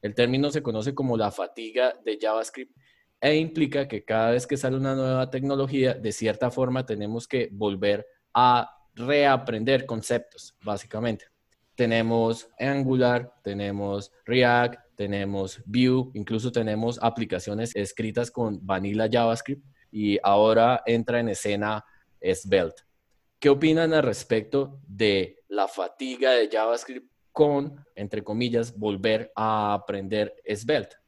El 0.01 0.15
término 0.15 0.49
se 0.49 0.63
conoce 0.63 0.95
como 0.95 1.15
la 1.15 1.31
fatiga 1.31 1.93
de 2.03 2.17
JavaScript 2.19 2.75
e 3.21 3.35
implica 3.35 3.87
que 3.87 4.03
cada 4.03 4.31
vez 4.31 4.47
que 4.47 4.57
sale 4.57 4.75
una 4.75 4.95
nueva 4.95 5.29
tecnología, 5.29 5.93
de 5.93 6.11
cierta 6.11 6.49
forma 6.49 6.85
tenemos 6.85 7.27
que 7.27 7.49
volver 7.51 8.05
a 8.33 8.69
reaprender 8.95 9.85
conceptos, 9.85 10.57
básicamente. 10.63 11.25
Tenemos 11.75 12.49
Angular, 12.59 13.31
tenemos 13.43 14.11
React, 14.25 14.79
tenemos 14.95 15.61
Vue, 15.65 16.09
incluso 16.15 16.51
tenemos 16.51 16.99
aplicaciones 17.01 17.75
escritas 17.75 18.31
con 18.31 18.59
Vanilla 18.65 19.07
JavaScript 19.09 19.63
y 19.91 20.17
ahora 20.23 20.81
entra 20.85 21.19
en 21.19 21.29
escena 21.29 21.85
Svelte. 22.21 22.83
¿Qué 23.39 23.49
opinan 23.49 23.93
al 23.93 24.03
respecto 24.03 24.79
de 24.87 25.37
la 25.47 25.67
fatiga 25.67 26.31
de 26.31 26.49
JavaScript 26.51 27.11
con, 27.31 27.83
entre 27.95 28.23
comillas, 28.23 28.77
volver 28.77 29.31
a 29.35 29.73
aprender 29.73 30.35
Svelte? 30.55 31.00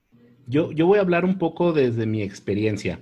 Yo, 0.48 0.72
yo 0.72 0.88
voy 0.88 0.98
a 0.98 1.02
hablar 1.02 1.26
un 1.26 1.38
poco 1.38 1.74
desde 1.74 2.06
mi 2.06 2.22
experiencia. 2.22 3.00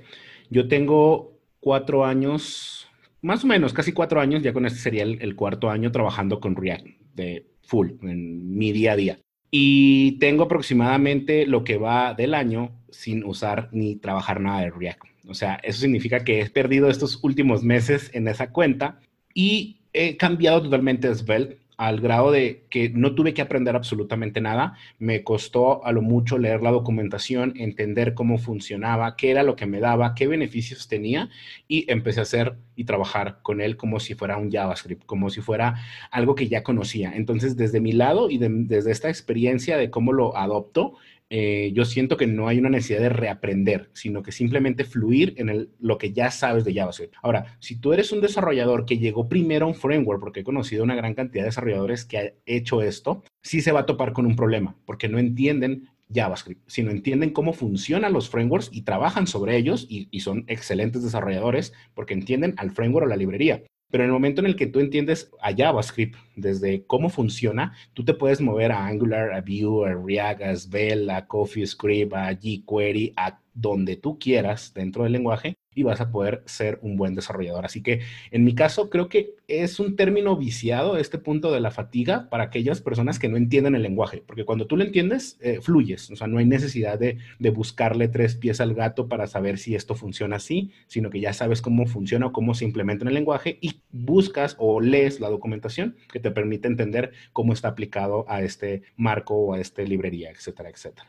Yo 0.49 0.67
tengo 0.67 1.31
cuatro 1.59 2.05
años, 2.05 2.87
más 3.21 3.43
o 3.43 3.47
menos, 3.47 3.73
casi 3.73 3.93
cuatro 3.93 4.19
años, 4.19 4.43
ya 4.43 4.51
con 4.51 4.65
este 4.65 4.79
sería 4.79 5.03
el, 5.03 5.35
cuarto 5.35 5.69
año 5.69 5.91
trabajando 5.91 6.39
con 6.39 6.55
React 6.55 6.87
de 7.15 7.45
full 7.61 7.91
en 8.01 8.57
mi 8.57 8.71
día 8.71 8.93
a 8.93 8.95
día. 8.95 9.19
Y 9.49 10.13
tengo 10.19 10.43
aproximadamente 10.43 11.45
lo 11.45 11.63
que 11.63 11.77
va 11.77 12.13
del 12.13 12.33
año 12.33 12.71
sin 12.89 13.23
usar 13.23 13.69
ni 13.71 13.95
trabajar 13.95 14.39
nada 14.41 14.61
de 14.61 14.71
React. 14.71 15.01
O 15.27 15.33
sea, 15.33 15.55
eso 15.63 15.81
significa 15.81 16.23
que 16.23 16.41
he 16.41 16.49
perdido 16.49 16.89
estos 16.89 17.23
últimos 17.23 17.63
meses 17.63 18.09
en 18.13 18.27
esa 18.27 18.51
cuenta 18.51 18.99
y 19.33 19.81
he 19.93 20.17
cambiado 20.17 20.61
totalmente 20.61 21.07
a 21.07 21.15
Svelte 21.15 21.57
al 21.81 21.99
grado 21.99 22.29
de 22.29 22.61
que 22.69 22.89
no 22.89 23.15
tuve 23.15 23.33
que 23.33 23.41
aprender 23.41 23.75
absolutamente 23.75 24.39
nada. 24.39 24.77
Me 24.99 25.23
costó 25.23 25.83
a 25.83 25.91
lo 25.91 26.03
mucho 26.03 26.37
leer 26.37 26.61
la 26.61 26.69
documentación, 26.69 27.53
entender 27.55 28.13
cómo 28.13 28.37
funcionaba, 28.37 29.15
qué 29.15 29.31
era 29.31 29.41
lo 29.41 29.55
que 29.55 29.65
me 29.65 29.79
daba, 29.79 30.13
qué 30.13 30.27
beneficios 30.27 30.87
tenía 30.87 31.31
y 31.67 31.91
empecé 31.91 32.19
a 32.19 32.23
hacer 32.23 32.55
y 32.75 32.83
trabajar 32.83 33.39
con 33.41 33.61
él 33.61 33.77
como 33.77 33.99
si 33.99 34.13
fuera 34.13 34.37
un 34.37 34.51
JavaScript, 34.51 35.07
como 35.07 35.31
si 35.31 35.41
fuera 35.41 35.73
algo 36.11 36.35
que 36.35 36.47
ya 36.47 36.61
conocía. 36.61 37.13
Entonces, 37.15 37.57
desde 37.57 37.81
mi 37.81 37.93
lado 37.93 38.29
y 38.29 38.37
desde 38.37 38.91
esta 38.91 39.09
experiencia 39.09 39.75
de 39.75 39.89
cómo 39.89 40.13
lo 40.13 40.37
adopto, 40.37 40.97
eh, 41.33 41.71
yo 41.73 41.85
siento 41.85 42.17
que 42.17 42.27
no 42.27 42.49
hay 42.49 42.59
una 42.59 42.69
necesidad 42.69 42.99
de 42.99 43.07
reaprender, 43.07 43.89
sino 43.93 44.21
que 44.21 44.33
simplemente 44.33 44.83
fluir 44.83 45.33
en 45.37 45.69
lo 45.79 45.97
que 45.97 46.11
ya 46.11 46.29
sabes 46.29 46.65
de 46.65 46.73
JavaScript. 46.73 47.15
Ahora, 47.23 47.57
si 47.59 47.77
tú 47.77 47.93
eres 47.93 48.11
un 48.11 48.19
desarrollador 48.19 48.85
que 48.85 48.97
llegó 48.97 49.29
primero 49.29 49.65
a 49.65 49.69
un 49.69 49.75
framework, 49.75 50.19
porque 50.19 50.41
he 50.41 50.43
conocido 50.43 50.83
una 50.83 50.93
gran 50.93 51.13
cantidad 51.13 51.43
de 51.43 51.47
desarrolladores 51.49 52.03
que 52.03 52.17
han 52.17 52.29
hecho 52.45 52.81
esto, 52.81 53.23
sí 53.41 53.61
se 53.61 53.71
va 53.71 53.79
a 53.79 53.85
topar 53.85 54.11
con 54.11 54.25
un 54.25 54.35
problema, 54.35 54.75
porque 54.85 55.07
no 55.07 55.19
entienden 55.19 55.87
JavaScript, 56.13 56.63
sino 56.67 56.91
entienden 56.91 57.29
cómo 57.29 57.53
funcionan 57.53 58.11
los 58.11 58.29
frameworks 58.29 58.67
y 58.73 58.81
trabajan 58.81 59.25
sobre 59.25 59.55
ellos 59.55 59.87
y 59.89 60.19
son 60.19 60.43
excelentes 60.47 61.01
desarrolladores 61.01 61.71
porque 61.93 62.13
entienden 62.13 62.55
al 62.57 62.71
framework 62.71 63.05
o 63.05 63.09
la 63.09 63.15
librería. 63.15 63.63
Pero 63.91 64.03
en 64.03 64.09
el 64.09 64.13
momento 64.13 64.41
en 64.41 64.47
el 64.47 64.55
que 64.55 64.67
tú 64.67 64.79
entiendes 64.79 65.31
a 65.41 65.53
JavaScript, 65.55 66.15
desde 66.35 66.85
cómo 66.85 67.09
funciona, 67.09 67.73
tú 67.93 68.03
te 68.03 68.13
puedes 68.13 68.41
mover 68.41 68.71
a 68.71 68.87
Angular, 68.87 69.33
a 69.33 69.41
Vue, 69.41 69.87
a 69.87 69.93
React, 69.93 70.41
a 70.41 70.55
Svelte, 70.55 71.11
a 71.11 71.27
CoffeeScript, 71.27 72.13
a 72.13 72.31
jQuery, 72.31 73.13
a 73.17 73.39
donde 73.53 73.97
tú 73.97 74.17
quieras 74.17 74.73
dentro 74.73 75.03
del 75.03 75.13
lenguaje 75.13 75.55
y 75.73 75.83
vas 75.83 76.01
a 76.01 76.11
poder 76.11 76.43
ser 76.45 76.79
un 76.81 76.97
buen 76.97 77.15
desarrollador. 77.15 77.65
Así 77.65 77.81
que 77.81 78.01
en 78.31 78.43
mi 78.43 78.53
caso 78.55 78.89
creo 78.89 79.07
que 79.07 79.35
es 79.47 79.79
un 79.79 79.95
término 79.95 80.35
viciado 80.35 80.97
este 80.97 81.17
punto 81.17 81.51
de 81.51 81.61
la 81.61 81.71
fatiga 81.71 82.29
para 82.29 82.45
aquellas 82.45 82.81
personas 82.81 83.19
que 83.19 83.29
no 83.29 83.37
entienden 83.37 83.75
el 83.75 83.83
lenguaje, 83.83 84.23
porque 84.25 84.45
cuando 84.45 84.67
tú 84.67 84.75
lo 84.75 84.83
entiendes, 84.83 85.37
eh, 85.41 85.59
fluyes, 85.61 86.11
o 86.11 86.15
sea, 86.15 86.27
no 86.27 86.39
hay 86.39 86.45
necesidad 86.45 86.99
de, 86.99 87.17
de, 87.39 87.49
buscarle 87.51 88.07
tres 88.07 88.35
pies 88.35 88.59
al 88.59 88.73
gato 88.73 89.07
para 89.07 89.27
saber 89.27 89.57
si 89.57 89.75
esto 89.75 89.95
funciona 89.95 90.37
así, 90.37 90.71
sino 90.87 91.09
que 91.09 91.19
ya 91.19 91.33
sabes 91.33 91.61
cómo 91.61 91.85
funciona 91.85 92.27
o 92.27 92.33
cómo 92.33 92.53
se 92.53 92.65
implementa 92.65 93.03
en 93.03 93.09
el 93.09 93.13
lenguaje 93.13 93.57
y 93.61 93.81
buscas 93.91 94.55
o 94.59 94.81
lees 94.81 95.19
la 95.19 95.29
documentación 95.29 95.95
que 96.11 96.19
te 96.19 96.31
permite 96.31 96.67
entender 96.67 97.11
cómo 97.33 97.53
está 97.53 97.69
aplicado 97.69 98.25
a 98.27 98.41
este 98.41 98.83
marco 98.95 99.35
o 99.35 99.53
a 99.53 99.59
esta 99.59 99.81
librería, 99.83 100.31
etcétera, 100.31 100.69
etcétera. 100.69 101.07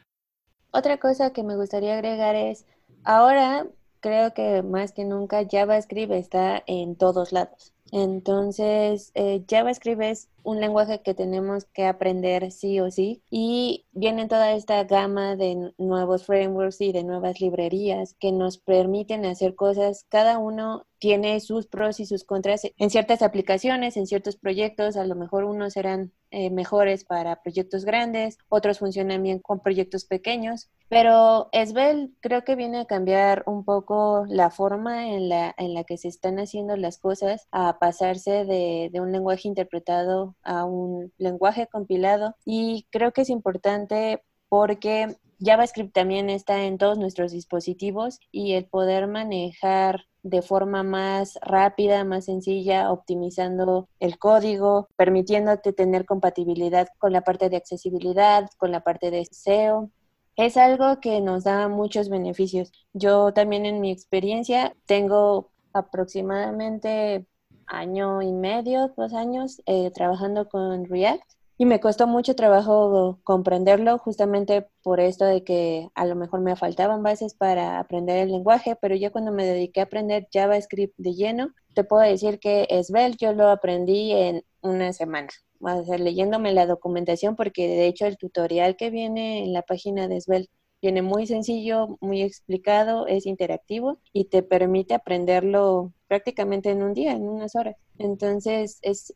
Otra 0.71 0.99
cosa 0.99 1.33
que 1.33 1.43
me 1.43 1.57
gustaría 1.57 1.95
agregar 1.95 2.35
es, 2.35 2.67
ahora 3.05 3.67
creo 4.03 4.35
que 4.35 4.63
más 4.63 4.93
que 4.93 5.05
nunca 5.07 5.47
JavaScript 5.51 6.13
está 6.13 6.63
en 6.67 6.97
todos 6.97 7.33
lados. 7.33 7.73
Entonces, 7.93 9.13
eh, 9.15 9.45
JavaScript 9.49 10.03
es 10.03 10.29
un 10.45 10.61
lenguaje 10.61 11.03
que 11.03 11.15
tenemos 11.15 11.65
que 11.67 11.87
aprender 11.87 12.51
sí 12.53 12.81
o 12.81 12.91
sí. 12.91 13.23
Y 13.31 13.87
viene 13.93 14.29
toda 14.29 14.53
esta 14.53 14.85
gama 14.85 15.37
de 15.37 15.73
nuevos 15.79 16.27
frameworks 16.27 16.81
y 16.81 16.93
de 16.93 17.05
nuevas 17.05 17.41
librerías 17.41 18.15
que 18.19 18.33
nos 18.33 18.59
permiten 18.59 19.25
hacer 19.25 19.55
cosas, 19.55 20.07
cada 20.09 20.39
uno 20.39 20.87
tiene 21.03 21.41
sus 21.41 21.67
pros 21.67 21.99
y 21.99 22.07
sus 22.07 22.23
contras 22.23 22.63
en 22.77 22.89
ciertas 22.89 23.23
aplicaciones, 23.23 23.97
en 23.97 24.07
ciertos 24.07 24.37
proyectos, 24.37 24.97
a 24.97 25.05
lo 25.05 25.17
mejor 25.17 25.43
unos 25.43 25.73
serán 25.73 26.13
eh, 26.31 26.49
mejores 26.49 27.05
para 27.05 27.43
proyectos 27.43 27.85
grandes, 27.85 28.39
otros 28.49 28.79
funcionan 28.79 29.21
bien 29.21 29.41
con 29.41 29.59
proyectos 29.59 30.05
pequeños, 30.05 30.71
pero 30.89 31.49
Esbel 31.51 32.15
creo 32.21 32.45
que 32.45 32.55
viene 32.55 32.79
a 32.79 32.85
cambiar 32.85 33.43
un 33.47 33.65
poco 33.65 34.27
la 34.29 34.51
forma 34.51 35.09
en 35.09 35.29
la, 35.29 35.53
en 35.59 35.75
la 35.75 35.83
que 35.83 35.99
se 35.99 36.07
están 36.07 36.39
haciendo 36.39 36.77
las 36.77 36.99
cosas, 36.99 37.49
a 37.51 37.81
pasarse 37.81 38.45
de, 38.45 38.89
de 38.93 39.01
un 39.01 39.11
lenguaje 39.11 39.49
interpretado 39.49 40.32
a 40.43 40.65
un 40.65 41.13
lenguaje 41.19 41.67
compilado 41.67 42.35
y 42.45 42.87
creo 42.91 43.13
que 43.13 43.23
es 43.23 43.31
importante 43.31 44.23
porque 44.49 45.17
JavaScript 45.41 45.93
también 45.93 46.31
está 46.31 46.65
en 46.65 46.79
todos 46.79 46.99
nuestros 46.99 47.33
dispositivos 47.33 48.21
y 48.31 48.53
el 48.53 48.67
poder 48.67 49.09
manejar 49.09 50.05
de 50.23 50.41
forma 50.41 50.83
más 50.83 51.39
rápida, 51.43 52.05
más 52.05 52.27
sencilla, 52.27 52.93
optimizando 52.93 53.89
el 53.99 54.19
código, 54.19 54.89
permitiéndote 54.97 55.73
tener 55.73 56.05
compatibilidad 56.05 56.89
con 56.99 57.13
la 57.13 57.23
parte 57.23 57.49
de 57.49 57.57
accesibilidad, 57.57 58.49
con 58.57 58.71
la 58.71 58.81
parte 58.85 59.11
de 59.11 59.27
SEO. 59.31 59.91
Es 60.37 60.57
algo 60.57 61.01
que 61.01 61.21
nos 61.21 61.45
da 61.45 61.69
muchos 61.69 62.09
beneficios. 62.09 62.73
Yo 62.93 63.33
también 63.33 63.67
en 63.67 63.81
mi 63.81 63.91
experiencia 63.91 64.75
tengo 64.87 65.51
aproximadamente 65.73 67.27
año 67.73 68.23
y 68.23 68.33
medio, 68.33 68.93
dos 68.97 69.13
años 69.15 69.63
eh, 69.67 69.91
trabajando 69.93 70.49
con 70.49 70.85
React 70.85 71.25
y 71.59 71.65
me 71.65 71.79
costó 71.81 72.07
mucho 72.09 72.35
trabajo 72.35 73.21
comprenderlo 73.23 73.99
justamente 73.99 74.67
por 74.83 74.99
esto 74.99 75.25
de 75.25 75.45
que 75.45 75.89
a 75.95 76.07
lo 76.07 76.17
mejor 76.17 76.41
me 76.41 76.57
faltaban 76.57 77.05
bases 77.05 77.35
para 77.35 77.79
aprender 77.79 78.19
el 78.19 78.33
lenguaje, 78.33 78.77
pero 78.81 78.97
yo 78.97 79.13
cuando 79.13 79.31
me 79.31 79.47
dediqué 79.47 79.81
a 79.81 79.85
aprender 79.85 80.27
JavaScript 80.33 80.95
de 80.97 81.15
lleno, 81.15 81.55
te 81.75 81.85
puedo 81.85 82.03
decir 82.03 82.41
que 82.41 82.67
Svelte 82.83 83.19
yo 83.21 83.33
lo 83.33 83.49
aprendí 83.49 84.11
en 84.13 84.45
una 84.61 84.93
semana. 84.93 85.29
O 85.61 85.85
sea, 85.85 85.99
leyéndome 85.99 86.53
la 86.53 86.67
documentación, 86.67 87.37
porque 87.37 87.69
de 87.69 87.87
hecho 87.87 88.07
el 88.07 88.17
tutorial 88.17 88.75
que 88.77 88.91
viene 88.91 89.45
en 89.45 89.53
la 89.53 89.63
página 89.63 90.09
de 90.09 90.21
Svelte 90.21 90.51
viene 90.81 91.03
muy 91.03 91.29
sencillo, 91.29 91.97
muy 92.01 92.23
explicado, 92.23 93.07
es 93.07 93.25
interactivo 93.25 93.99
y 94.13 94.25
te 94.25 94.43
permite 94.43 94.95
aprenderlo 94.95 95.93
prácticamente 96.13 96.69
en 96.69 96.83
un 96.83 96.93
día, 96.93 97.13
en 97.13 97.27
unas 97.27 97.57
horas. 97.57 97.75
Entonces, 97.97 98.79
es, 98.83 99.15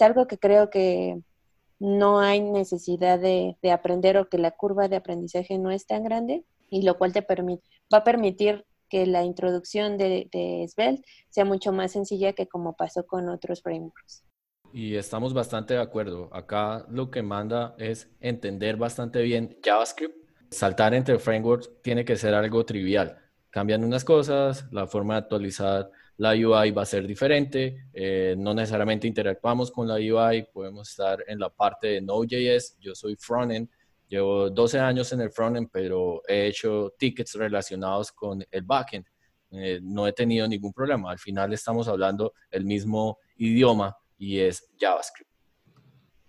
algo 0.00 0.26
que 0.26 0.38
creo 0.38 0.70
que 0.70 1.20
no 1.78 2.20
hay 2.20 2.40
necesidad 2.40 3.18
de, 3.18 3.58
de, 3.60 3.70
aprender 3.70 4.16
o 4.16 4.30
que 4.30 4.38
la 4.38 4.52
curva 4.52 4.88
de 4.88 4.96
aprendizaje 4.96 5.58
no 5.58 5.70
es 5.70 5.86
tan 5.86 6.04
grande 6.04 6.46
y 6.70 6.84
lo 6.84 6.96
cual 6.96 7.12
te 7.12 7.20
permite, 7.20 7.62
va 7.92 7.98
a 7.98 8.04
permitir 8.04 8.64
que 8.88 9.04
la 9.04 9.24
introducción 9.24 9.98
de 9.98 10.66
Svelte 10.72 11.02
sea 11.28 11.44
mucho 11.44 11.70
más 11.70 11.92
sencilla 11.92 12.32
que 12.32 12.46
como 12.48 12.74
pasó 12.76 13.06
con 13.06 13.28
otros 13.28 13.60
frameworks. 13.60 14.24
Y 14.72 14.94
estamos 14.94 15.34
bastante 15.34 15.74
de 15.74 15.82
acuerdo. 15.82 16.30
Acá 16.32 16.86
lo 16.88 17.10
que 17.10 17.20
manda 17.20 17.74
es 17.76 18.08
entender 18.20 18.78
bastante 18.78 19.20
bien 19.20 19.58
JavaScript. 19.62 20.16
Saltar 20.50 20.94
entre 20.94 21.18
frameworks 21.18 21.70
tiene 21.82 22.06
que 22.06 22.16
ser 22.16 22.32
algo 22.32 22.64
trivial. 22.64 23.18
Cambian 23.50 23.84
unas 23.84 24.02
cosas, 24.02 24.64
la 24.72 24.86
forma 24.86 25.12
de 25.12 25.20
actualizar 25.20 25.90
la 26.18 26.32
UI 26.32 26.70
va 26.70 26.82
a 26.82 26.86
ser 26.86 27.06
diferente, 27.06 27.88
eh, 27.92 28.34
no 28.38 28.54
necesariamente 28.54 29.06
interactuamos 29.06 29.70
con 29.70 29.88
la 29.88 29.94
UI, 29.94 30.46
podemos 30.52 30.90
estar 30.90 31.24
en 31.26 31.38
la 31.38 31.48
parte 31.48 31.88
de 31.88 32.00
Node.js, 32.00 32.76
yo 32.80 32.94
soy 32.94 33.16
frontend, 33.16 33.68
Llevo 34.08 34.48
12 34.48 34.80
años 34.80 35.12
en 35.12 35.20
el 35.20 35.30
frontend, 35.30 35.68
pero 35.70 36.22
he 36.26 36.46
hecho 36.46 36.94
tickets 36.98 37.34
relacionados 37.34 38.10
con 38.10 38.42
el 38.50 38.62
backend. 38.62 39.04
Eh, 39.50 39.80
no 39.82 40.06
he 40.06 40.12
tenido 40.14 40.48
ningún 40.48 40.72
problema. 40.72 41.10
Al 41.10 41.18
final 41.18 41.52
estamos 41.52 41.88
hablando 41.88 42.32
el 42.50 42.64
mismo 42.64 43.18
idioma 43.36 43.94
y 44.16 44.38
es 44.38 44.66
JavaScript. 44.80 45.27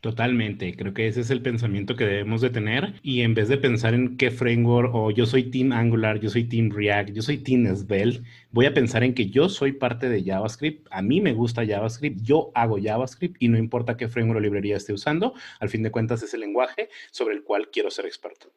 Totalmente, 0.02 0.78
creo 0.78 0.94
que 0.94 1.08
ese 1.10 1.20
es 1.20 1.30
el 1.30 1.42
pensamiento 1.42 1.98
que 1.98 2.06
debemos 2.06 2.40
de 2.40 2.50
tener 2.50 2.94
y 3.04 3.20
en 3.20 3.34
vez 3.34 3.50
de 3.50 3.58
pensar 3.58 3.94
en 3.94 4.16
qué 4.16 4.32
framework 4.32 4.96
o 4.96 5.12
yo 5.12 5.26
soy 5.26 5.52
Team 5.52 5.74
Angular, 5.74 6.22
yo 6.22 6.30
soy 6.30 6.46
Team 6.46 6.70
React, 6.72 7.10
yo 7.10 7.22
soy 7.22 7.40
Team 7.40 7.76
Svelte, 7.76 8.22
voy 8.52 8.66
a 8.66 8.74
pensar 8.74 9.04
en 9.04 9.14
que 9.14 9.30
yo 9.30 9.50
soy 9.50 9.74
parte 9.74 10.08
de 10.08 10.24
JavaScript, 10.24 10.88
a 10.90 11.02
mí 11.02 11.20
me 11.20 11.34
gusta 11.34 11.66
JavaScript, 11.68 12.22
yo 12.22 12.50
hago 12.56 12.78
JavaScript 12.82 13.36
y 13.42 13.50
no 13.50 13.58
importa 13.58 13.98
qué 13.98 14.08
framework 14.08 14.38
o 14.38 14.42
librería 14.42 14.78
esté 14.78 14.94
usando, 14.94 15.34
al 15.60 15.68
fin 15.68 15.84
de 15.84 15.92
cuentas 15.92 16.24
es 16.24 16.34
el 16.34 16.40
lenguaje 16.40 16.88
sobre 17.12 17.36
el 17.36 17.44
cual 17.44 17.68
quiero 17.70 17.92
ser 17.92 18.06
experto. 18.06 18.54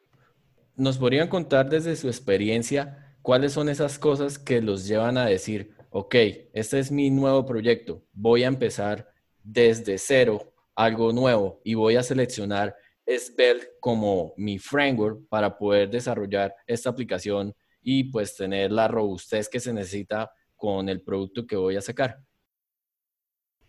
¿Nos 0.77 0.97
podrían 0.97 1.27
contar 1.27 1.69
desde 1.69 1.97
su 1.97 2.07
experiencia 2.07 3.17
cuáles 3.21 3.51
son 3.51 3.67
esas 3.67 3.99
cosas 3.99 4.39
que 4.39 4.61
los 4.61 4.87
llevan 4.87 5.17
a 5.17 5.25
decir, 5.25 5.71
ok, 5.89 6.15
este 6.53 6.79
es 6.79 6.89
mi 6.89 7.09
nuevo 7.09 7.45
proyecto, 7.45 8.01
voy 8.13 8.43
a 8.43 8.47
empezar 8.47 9.09
desde 9.43 9.97
cero 9.97 10.52
algo 10.75 11.11
nuevo 11.11 11.61
y 11.63 11.73
voy 11.73 11.95
a 11.95 12.03
seleccionar 12.03 12.75
Svelte 13.05 13.67
como 13.79 14.33
mi 14.37 14.57
framework 14.59 15.27
para 15.29 15.57
poder 15.57 15.89
desarrollar 15.89 16.53
esta 16.65 16.89
aplicación 16.89 17.53
y 17.81 18.05
pues 18.05 18.35
tener 18.35 18.71
la 18.71 18.87
robustez 18.87 19.49
que 19.49 19.59
se 19.59 19.73
necesita 19.73 20.31
con 20.55 20.87
el 20.87 21.01
producto 21.01 21.45
que 21.45 21.57
voy 21.57 21.75
a 21.75 21.81
sacar. 21.81 22.17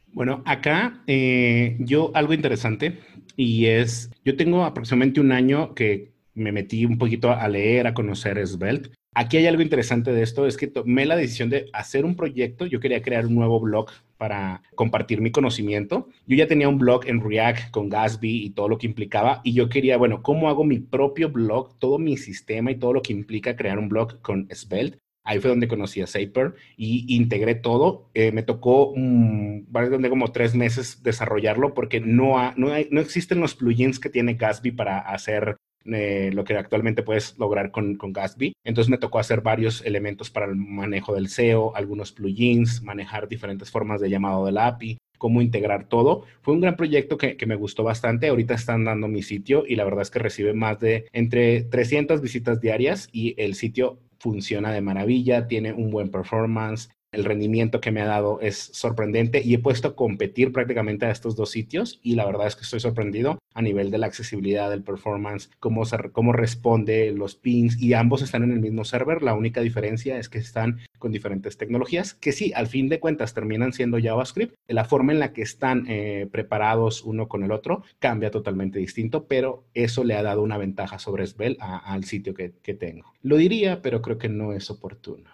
Bueno, 0.07 0.43
acá 0.47 1.03
eh, 1.09 1.77
yo 1.81 2.13
algo 2.15 2.33
interesante 2.33 3.01
y 3.37 3.67
es, 3.67 4.11
yo 4.25 4.37
tengo 4.37 4.65
aproximadamente 4.65 5.21
un 5.21 5.33
año 5.33 5.75
que 5.75 6.15
me 6.35 6.53
metí 6.53 6.85
un 6.85 6.99
poquito 6.99 7.33
a 7.33 7.49
leer, 7.49 7.89
a 7.89 7.95
conocer 7.95 8.45
Svelte 8.47 8.91
Aquí 9.17 9.37
hay 9.37 9.47
algo 9.47 9.63
interesante 9.63 10.13
de 10.13 10.23
esto, 10.23 10.45
es 10.45 10.57
que 10.57 10.67
tomé 10.67 11.07
la 11.07 11.15
decisión 11.15 11.49
de 11.49 11.71
hacer 11.73 12.05
un 12.05 12.17
proyecto. 12.17 12.67
Yo 12.67 12.81
quería 12.81 13.01
crear 13.01 13.27
un 13.27 13.37
nuevo 13.37 13.61
blog 13.61 13.91
para 14.17 14.63
compartir 14.75 15.21
mi 15.21 15.31
conocimiento. 15.31 16.09
Yo 16.27 16.37
ya 16.37 16.49
tenía 16.49 16.69
un 16.69 16.79
blog 16.79 17.07
en 17.07 17.21
React 17.21 17.71
con 17.71 17.89
Gatsby 17.89 18.45
y 18.45 18.51
todo 18.51 18.69
lo 18.69 18.77
que 18.77 18.89
implicaba. 18.89 19.41
Y 19.45 19.53
yo 19.53 19.69
quería, 19.69 19.99
bueno, 19.99 20.21
¿cómo 20.21 20.49
hago 20.49 20.65
mi 20.65 20.81
propio 20.81 21.31
blog, 21.31 21.79
todo 21.79 21.99
mi 21.99 22.17
sistema 22.17 22.73
y 22.73 22.77
todo 22.77 22.93
lo 22.93 23.03
que 23.03 23.13
implica 23.13 23.55
crear 23.55 23.79
un 23.79 23.89
blog 23.89 24.21
con 24.21 24.49
Svelte? 24.51 24.99
Ahí 25.27 25.39
fue 25.39 25.51
donde 25.51 25.69
conocí 25.69 26.03
a 26.03 26.07
Zaper 26.07 26.55
y 26.77 27.17
integré 27.17 27.55
todo. 27.55 28.11
Eh, 28.15 28.33
me 28.33 28.43
tocó 28.43 28.91
um, 28.91 29.65
como 30.11 30.33
tres 30.33 30.55
meses 30.55 31.03
desarrollarlo 31.03 31.73
porque 31.73 32.01
no, 32.01 32.53
no, 32.57 32.69
no 32.91 33.01
existen 33.01 33.41
los 33.41 33.55
plugins 33.55 34.01
que 34.01 34.11
tiene 34.11 34.35
Gatsby 34.35 34.73
para 34.73 34.99
hacer 34.99 35.57
eh, 35.85 36.31
lo 36.33 36.45
que 36.45 36.57
actualmente 36.57 37.03
puedes 37.03 37.39
lograr 37.39 37.71
con, 37.71 37.97
con 37.97 38.13
Gatsby. 38.13 38.55
Entonces 38.65 38.91
me 38.91 38.99
tocó 38.99 39.19
hacer 39.19 39.41
varios 39.41 39.85
elementos 39.85 40.31
para 40.31 40.47
el 40.47 40.57
manejo 40.57 41.15
del 41.15 41.29
SEO, 41.29 41.77
algunos 41.77 42.13
plugins, 42.13 42.83
manejar 42.83 43.29
diferentes 43.29 43.71
formas 43.71 44.01
de 44.01 44.11
llamado 44.11 44.47
de 44.47 44.53
la 44.53 44.67
API, 44.67 44.99
cómo 45.19 45.43
integrar 45.43 45.89
todo. 45.89 46.25
Fue 46.43 46.55
un 46.55 46.61
gran 46.61 46.77
proyecto 46.77 47.17
que, 47.17 47.37
que, 47.37 47.47
me 47.47 47.57
gustó 47.57 47.83
bastante. 47.85 48.29
Ahorita 48.29 48.55
están 48.55 48.85
dando 48.85 49.09
mi 49.09 49.23
sitio 49.23 49.65
y 49.67 49.77
la 49.77 49.85
verdad 49.85 50.03
es 50.03 50.11
que 50.11 50.19
recibe 50.19 50.55
más 50.55 50.81
de 50.81 51.07
entre 51.13 51.63
300 51.63 52.21
visitas 52.21 52.61
diarias 52.61 53.09
y 53.13 53.35
el 53.41 53.55
sitio 53.55 53.99
funciona 54.19 54.73
de 54.73 54.81
maravilla, 54.81 55.49
tiene 55.49 55.73
un 55.73 55.91
buen 55.91 56.11
performance, 56.11 56.89
el 57.15 57.25
rendimiento 57.25 57.81
que 57.81 57.91
me 57.91 58.03
ha 58.03 58.07
dado 58.07 58.41
es 58.41 58.71
sorprendente 58.73 59.41
y 59.43 59.55
he 59.55 59.59
puesto 59.59 59.89
a 59.89 59.97
competir 59.97 60.53
prácticamente 60.53 61.07
a 61.07 61.11
estos 61.11 61.37
dos 61.37 61.51
sitios 61.51 62.01
y 62.03 62.15
la 62.15 62.27
verdad 62.27 62.47
es 62.47 62.57
que 62.57 62.63
estoy 62.63 62.81
sorprendido 62.81 63.39
a 63.55 63.63
nivel 63.63 63.91
de 63.91 63.99
la 63.99 64.07
accesibilidad, 64.07 64.69
del 64.69 64.83
performance, 64.83 65.51
cómo, 65.61 65.85
se, 65.85 65.97
cómo 66.11 66.33
responde 66.33 67.13
los 67.13 67.37
pings 67.37 67.81
y 67.81 67.95
ambos 67.95 68.23
están 68.23 68.43
en 68.43 68.53
el 68.53 68.61
mismo 68.61 68.85
server. 68.85 69.23
La 69.23 69.35
única 69.35 69.61
diferencia 69.61 70.19
es 70.19 70.29
que 70.29 70.39
están 70.39 70.81
con 70.99 71.13
diferentes 71.13 71.57
tecnologías 71.57 72.15
que 72.15 72.33
sí, 72.33 72.53
al 72.55 72.67
fin 72.67 72.89
de 72.89 73.01
cuentas 73.01 73.35
terminan 73.35 73.73
siendo 73.73 73.99
JavaScript. 74.01 74.55
La 74.67 74.85
forma 74.85 75.13
en 75.13 75.21
la 75.21 75.33
que 75.33 75.43
están 75.43 75.87
eh, 75.89 76.29
preparados 76.31 77.03
uno 77.05 77.29
con 77.29 77.45
el 77.45 77.53
otro 77.53 77.85
cambia 77.99 78.31
totalmente 78.31 78.79
distinto, 78.79 79.27
pero 79.27 79.65
eso 79.75 80.03
le 80.03 80.15
ha 80.15 80.23
dado 80.23 80.43
una 80.43 80.59
ventaja 80.59 80.99
sobre 80.99 81.27
Svelte 81.27 81.63
al 81.63 82.05
sitio 82.05 82.35
que, 82.35 82.55
que 82.63 82.75
tengo. 82.75 83.15
Lo 83.23 83.37
diría, 83.37 83.83
pero 83.83 84.03
creo 84.03 84.19
que 84.19 84.29
no 84.29 84.53
es 84.53 84.71
oportuno. 84.71 85.31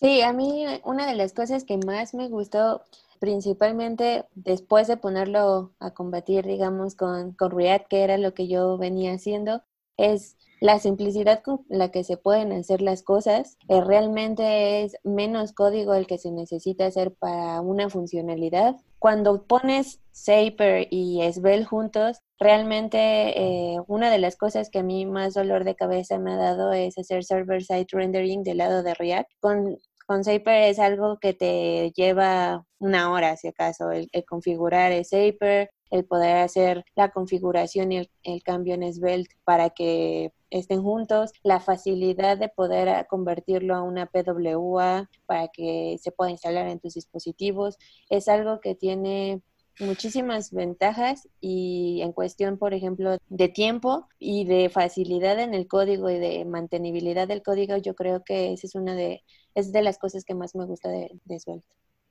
Sí, 0.00 0.20
a 0.22 0.32
mí 0.32 0.64
una 0.84 1.06
de 1.06 1.14
las 1.14 1.32
cosas 1.32 1.64
que 1.64 1.78
más 1.78 2.12
me 2.14 2.28
gustó, 2.28 2.82
principalmente 3.18 4.26
después 4.34 4.88
de 4.88 4.96
ponerlo 4.98 5.72
a 5.78 5.92
combatir, 5.92 6.44
digamos, 6.46 6.94
con, 6.94 7.32
con 7.32 7.50
React, 7.50 7.88
que 7.88 8.02
era 8.04 8.18
lo 8.18 8.34
que 8.34 8.46
yo 8.48 8.76
venía 8.78 9.14
haciendo, 9.14 9.62
es 9.96 10.35
la 10.60 10.78
simplicidad 10.78 11.42
con 11.42 11.64
la 11.68 11.90
que 11.90 12.04
se 12.04 12.16
pueden 12.16 12.52
hacer 12.52 12.82
las 12.82 13.02
cosas. 13.02 13.56
Eh, 13.68 13.80
realmente 13.80 14.82
es 14.82 14.96
menos 15.04 15.52
código 15.52 15.94
el 15.94 16.06
que 16.06 16.18
se 16.18 16.30
necesita 16.30 16.86
hacer 16.86 17.14
para 17.14 17.60
una 17.60 17.90
funcionalidad. 17.90 18.76
Cuando 18.98 19.44
pones 19.46 20.00
Zaper 20.14 20.88
y 20.90 21.20
Svelte 21.32 21.64
juntos, 21.66 22.20
realmente 22.38 22.98
eh, 22.98 23.76
una 23.86 24.10
de 24.10 24.18
las 24.18 24.36
cosas 24.36 24.70
que 24.70 24.78
a 24.78 24.82
mí 24.82 25.06
más 25.06 25.34
dolor 25.34 25.64
de 25.64 25.76
cabeza 25.76 26.18
me 26.18 26.32
ha 26.32 26.36
dado 26.36 26.72
es 26.72 26.96
hacer 26.98 27.24
server-side 27.24 27.86
rendering 27.90 28.42
del 28.42 28.58
lado 28.58 28.82
de 28.82 28.94
React. 28.94 29.30
Con, 29.40 29.78
con 30.06 30.24
Zaper 30.24 30.62
es 30.70 30.78
algo 30.78 31.18
que 31.20 31.34
te 31.34 31.92
lleva 31.94 32.64
una 32.78 33.12
hora, 33.12 33.36
si 33.36 33.48
acaso, 33.48 33.90
el, 33.90 34.08
configurar 34.26 34.92
el 34.92 35.04
Zaper, 35.04 35.70
el 35.90 36.04
poder 36.04 36.36
hacer 36.38 36.84
la 36.94 37.10
configuración 37.10 37.92
y 37.92 38.08
el, 38.22 38.42
cambio 38.42 38.74
en 38.74 38.92
Svelte 38.92 39.34
para 39.44 39.70
que 39.70 40.32
estén 40.50 40.82
juntos, 40.82 41.32
la 41.42 41.60
facilidad 41.60 42.38
de 42.38 42.48
poder 42.48 43.06
convertirlo 43.08 43.74
a 43.74 43.82
una 43.82 44.06
PWA 44.06 45.08
para 45.26 45.48
que 45.48 45.96
se 46.00 46.12
pueda 46.12 46.30
instalar 46.30 46.68
en 46.68 46.80
tus 46.80 46.94
dispositivos, 46.94 47.78
es 48.08 48.28
algo 48.28 48.60
que 48.60 48.74
tiene 48.74 49.42
muchísimas 49.80 50.52
ventajas 50.52 51.28
y 51.40 52.00
en 52.02 52.12
cuestión, 52.12 52.58
por 52.58 52.72
ejemplo, 52.72 53.18
de 53.28 53.48
tiempo 53.48 54.08
y 54.18 54.44
de 54.44 54.70
facilidad 54.70 55.38
en 55.38 55.54
el 55.54 55.66
código 55.66 56.08
y 56.10 56.18
de 56.18 56.44
mantenibilidad 56.44 57.28
del 57.28 57.42
código, 57.42 57.76
yo 57.76 57.94
creo 57.94 58.24
que 58.24 58.52
esa 58.52 58.66
es 58.66 58.74
una 58.74 58.94
de, 58.94 59.22
es 59.54 59.72
de 59.72 59.82
las 59.82 59.98
cosas 59.98 60.24
que 60.24 60.34
más 60.34 60.54
me 60.54 60.64
gusta 60.64 60.88
de, 60.88 61.18
de 61.24 61.40
Svelte. 61.40 61.66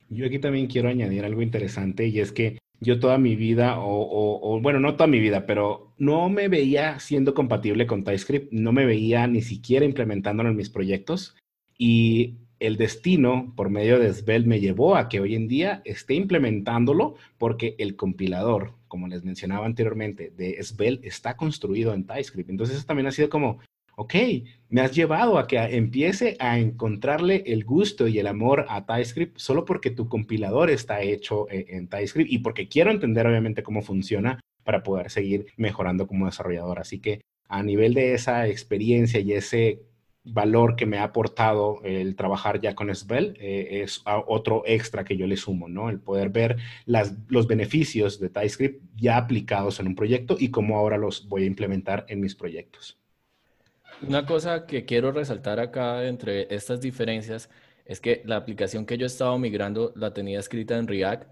Yo 0.09 0.25
aquí 0.25 0.39
también 0.39 0.67
quiero 0.67 0.89
añadir 0.89 1.25
algo 1.25 1.41
interesante 1.41 2.07
y 2.07 2.19
es 2.19 2.31
que 2.31 2.59
yo 2.79 2.99
toda 2.99 3.17
mi 3.17 3.35
vida, 3.35 3.79
o, 3.79 4.39
o, 4.41 4.59
bueno, 4.61 4.79
no 4.79 4.95
toda 4.95 5.07
mi 5.07 5.19
vida, 5.19 5.45
pero 5.45 5.93
no 5.97 6.29
me 6.29 6.47
veía 6.47 6.99
siendo 6.99 7.33
compatible 7.33 7.87
con 7.87 8.03
TypeScript, 8.03 8.51
no 8.51 8.73
me 8.73 8.85
veía 8.85 9.27
ni 9.27 9.41
siquiera 9.41 9.85
implementándolo 9.85 10.49
en 10.49 10.57
mis 10.57 10.69
proyectos 10.69 11.35
y 11.77 12.35
el 12.59 12.77
destino 12.77 13.53
por 13.55 13.69
medio 13.69 13.99
de 13.99 14.13
Svelte 14.13 14.47
me 14.47 14.59
llevó 14.59 14.95
a 14.95 15.09
que 15.09 15.19
hoy 15.19 15.35
en 15.35 15.47
día 15.47 15.81
esté 15.85 16.15
implementándolo 16.15 17.15
porque 17.37 17.75
el 17.79 17.95
compilador, 17.95 18.73
como 18.87 19.07
les 19.07 19.23
mencionaba 19.23 19.65
anteriormente, 19.65 20.31
de 20.35 20.61
Svelte 20.63 21.07
está 21.07 21.35
construido 21.35 21.93
en 21.93 22.05
TypeScript. 22.05 22.49
Entonces 22.49 22.77
eso 22.77 22.85
también 22.85 23.07
ha 23.07 23.11
sido 23.11 23.29
como, 23.29 23.59
ok, 23.95 24.13
me 24.69 24.81
has 24.81 24.93
llevado 24.93 25.37
a 25.37 25.47
que 25.47 25.57
empiece 25.57 26.35
a 26.39 26.59
encontrarle 26.59 27.43
el 27.45 27.63
gusto 27.63 28.07
y 28.07 28.19
el 28.19 28.27
amor 28.27 28.65
a 28.69 28.85
TypeScript 28.85 29.37
solo 29.37 29.65
porque 29.65 29.91
tu 29.91 30.09
compilador 30.09 30.69
está 30.69 31.01
hecho 31.01 31.49
eh, 31.49 31.65
en 31.69 31.87
TypeScript 31.87 32.31
y 32.31 32.39
porque 32.39 32.67
quiero 32.67 32.91
entender 32.91 33.25
obviamente 33.27 33.63
cómo 33.63 33.81
funciona 33.81 34.39
para 34.63 34.83
poder 34.83 35.11
seguir 35.11 35.47
mejorando 35.57 36.07
como 36.07 36.25
desarrollador. 36.25 36.79
Así 36.79 36.99
que 36.99 37.21
a 37.47 37.63
nivel 37.63 37.93
de 37.93 38.13
esa 38.13 38.47
experiencia 38.47 39.19
y 39.19 39.33
ese 39.33 39.83
valor 40.25 40.75
que 40.75 40.87
me 40.87 40.97
ha 40.97 41.03
aportado 41.03 41.81
el 41.83 42.15
trabajar 42.15 42.59
ya 42.59 42.73
con 42.73 42.93
Svelte 42.93 43.39
eh, 43.39 43.83
es 43.83 44.03
otro 44.05 44.63
extra 44.65 45.03
que 45.03 45.17
yo 45.17 45.27
le 45.27 45.37
sumo, 45.37 45.69
¿no? 45.69 45.89
El 45.89 45.99
poder 45.99 46.29
ver 46.29 46.57
los 46.85 47.47
beneficios 47.47 48.19
de 48.19 48.29
TypeScript 48.29 48.83
ya 48.95 49.17
aplicados 49.17 49.79
en 49.79 49.87
un 49.87 49.95
proyecto 49.95 50.35
y 50.39 50.49
cómo 50.49 50.77
ahora 50.77 50.97
los 50.97 51.27
voy 51.29 51.43
a 51.43 51.47
implementar 51.47 52.05
en 52.09 52.21
mis 52.21 52.35
proyectos. 52.35 52.97
Una 54.01 54.25
cosa 54.25 54.65
que 54.65 54.85
quiero 54.85 55.11
resaltar 55.11 55.59
acá 55.59 56.05
entre 56.05 56.53
estas 56.53 56.81
diferencias 56.81 57.49
es 57.85 57.99
que 58.01 58.21
la 58.25 58.35
aplicación 58.35 58.85
que 58.85 58.97
yo 58.97 59.05
estaba 59.05 59.37
migrando 59.37 59.93
la 59.95 60.13
tenía 60.13 60.39
escrita 60.39 60.77
en 60.77 60.87
React. 60.87 61.29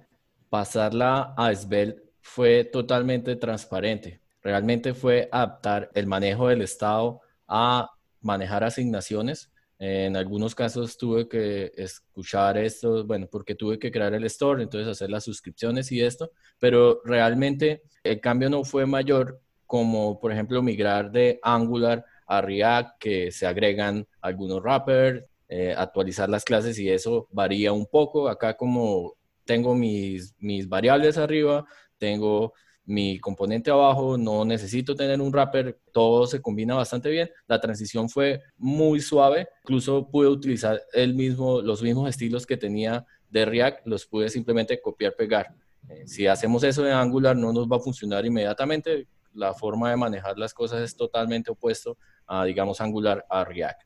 Pasarla 0.50 1.34
a 1.36 1.54
Svelte 1.54 2.04
fue 2.22 2.64
totalmente 2.64 3.36
transparente. 3.36 4.22
Realmente 4.42 4.94
fue 4.94 5.28
adaptar 5.32 5.90
el 5.94 6.08
manejo 6.08 6.48
del 6.48 6.62
estado 6.62 7.22
a 7.48 7.92
manejar 8.22 8.64
asignaciones. 8.64 9.52
En 9.78 10.16
algunos 10.16 10.56
casos 10.56 10.98
tuve 10.98 11.28
que 11.28 11.72
escuchar 11.76 12.58
esto, 12.58 13.06
bueno, 13.06 13.28
porque 13.30 13.56
tuve 13.56 13.78
que 13.78 13.92
crear 13.92 14.14
el 14.14 14.24
store, 14.26 14.64
entonces 14.64 14.88
hacer 14.88 15.10
las 15.10 15.26
suscripciones 15.26 15.92
y 15.92 16.02
esto, 16.02 16.32
pero 16.60 17.02
realmente 17.04 17.84
el 18.04 18.22
cambio 18.22 18.50
no 18.50 18.64
fue 18.64 18.86
mayor 18.86 19.42
como, 19.66 20.20
por 20.20 20.32
ejemplo, 20.32 20.62
migrar 20.62 21.12
de 21.12 21.40
Angular 21.42 22.06
a 22.28 22.42
React, 22.42 23.00
que 23.00 23.32
se 23.32 23.46
agregan 23.46 24.08
algunos 24.22 24.62
wrappers, 24.62 25.24
eh, 25.50 25.74
actualizar 25.78 26.30
las 26.30 26.44
clases 26.44 26.80
y 26.80 26.90
eso 26.90 27.28
varía 27.32 27.72
un 27.72 27.86
poco. 27.86 28.28
Acá 28.28 28.56
como 28.56 29.14
tengo 29.46 29.76
mis, 29.76 30.34
mis 30.40 30.68
variables 30.68 31.18
arriba, 31.18 31.66
tengo 31.98 32.54
mi 32.86 33.20
componente 33.20 33.72
abajo, 33.72 34.18
no 34.18 34.44
necesito 34.46 34.96
tener 34.96 35.22
un 35.22 35.32
wrapper, 35.32 35.80
todo 35.92 36.28
se 36.28 36.42
combina 36.42 36.76
bastante 36.76 37.10
bien. 37.10 37.30
La 37.48 37.60
transición 37.60 38.10
fue 38.10 38.42
muy 38.58 39.00
suave, 39.00 39.48
incluso 39.64 40.10
pude 40.10 40.28
utilizar 40.28 40.82
el 40.92 41.14
mismo, 41.14 41.62
los 41.62 41.82
mismos 41.82 42.10
estilos 42.10 42.46
que 42.46 42.58
tenía 42.58 43.06
de 43.30 43.46
React, 43.46 43.88
los 43.88 44.06
pude 44.06 44.30
simplemente 44.30 44.82
copiar, 44.82 45.16
pegar. 45.16 45.56
Eh, 45.90 46.08
si 46.08 46.28
hacemos 46.28 46.64
eso 46.64 46.86
en 46.86 46.94
Angular 46.94 47.36
no 47.36 47.54
nos 47.54 47.68
va 47.68 47.78
a 47.78 47.80
funcionar 47.80 48.26
inmediatamente, 48.26 49.08
la 49.34 49.54
forma 49.54 49.90
de 49.90 49.98
manejar 49.98 50.38
las 50.38 50.54
cosas 50.54 50.82
es 50.82 50.96
totalmente 50.96 51.52
opuesto 51.52 51.98
digamos, 52.46 52.82
Angular 52.82 53.26
a 53.30 53.44
React 53.44 53.84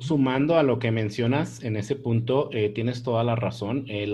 sumando 0.00 0.56
a 0.56 0.62
lo 0.62 0.78
que 0.78 0.90
mencionas 0.90 1.62
en 1.62 1.76
ese 1.76 1.94
punto, 1.94 2.50
eh, 2.52 2.70
tienes 2.70 3.02
toda 3.02 3.22
la 3.22 3.36
razón. 3.36 3.84
Eh, 3.88 4.06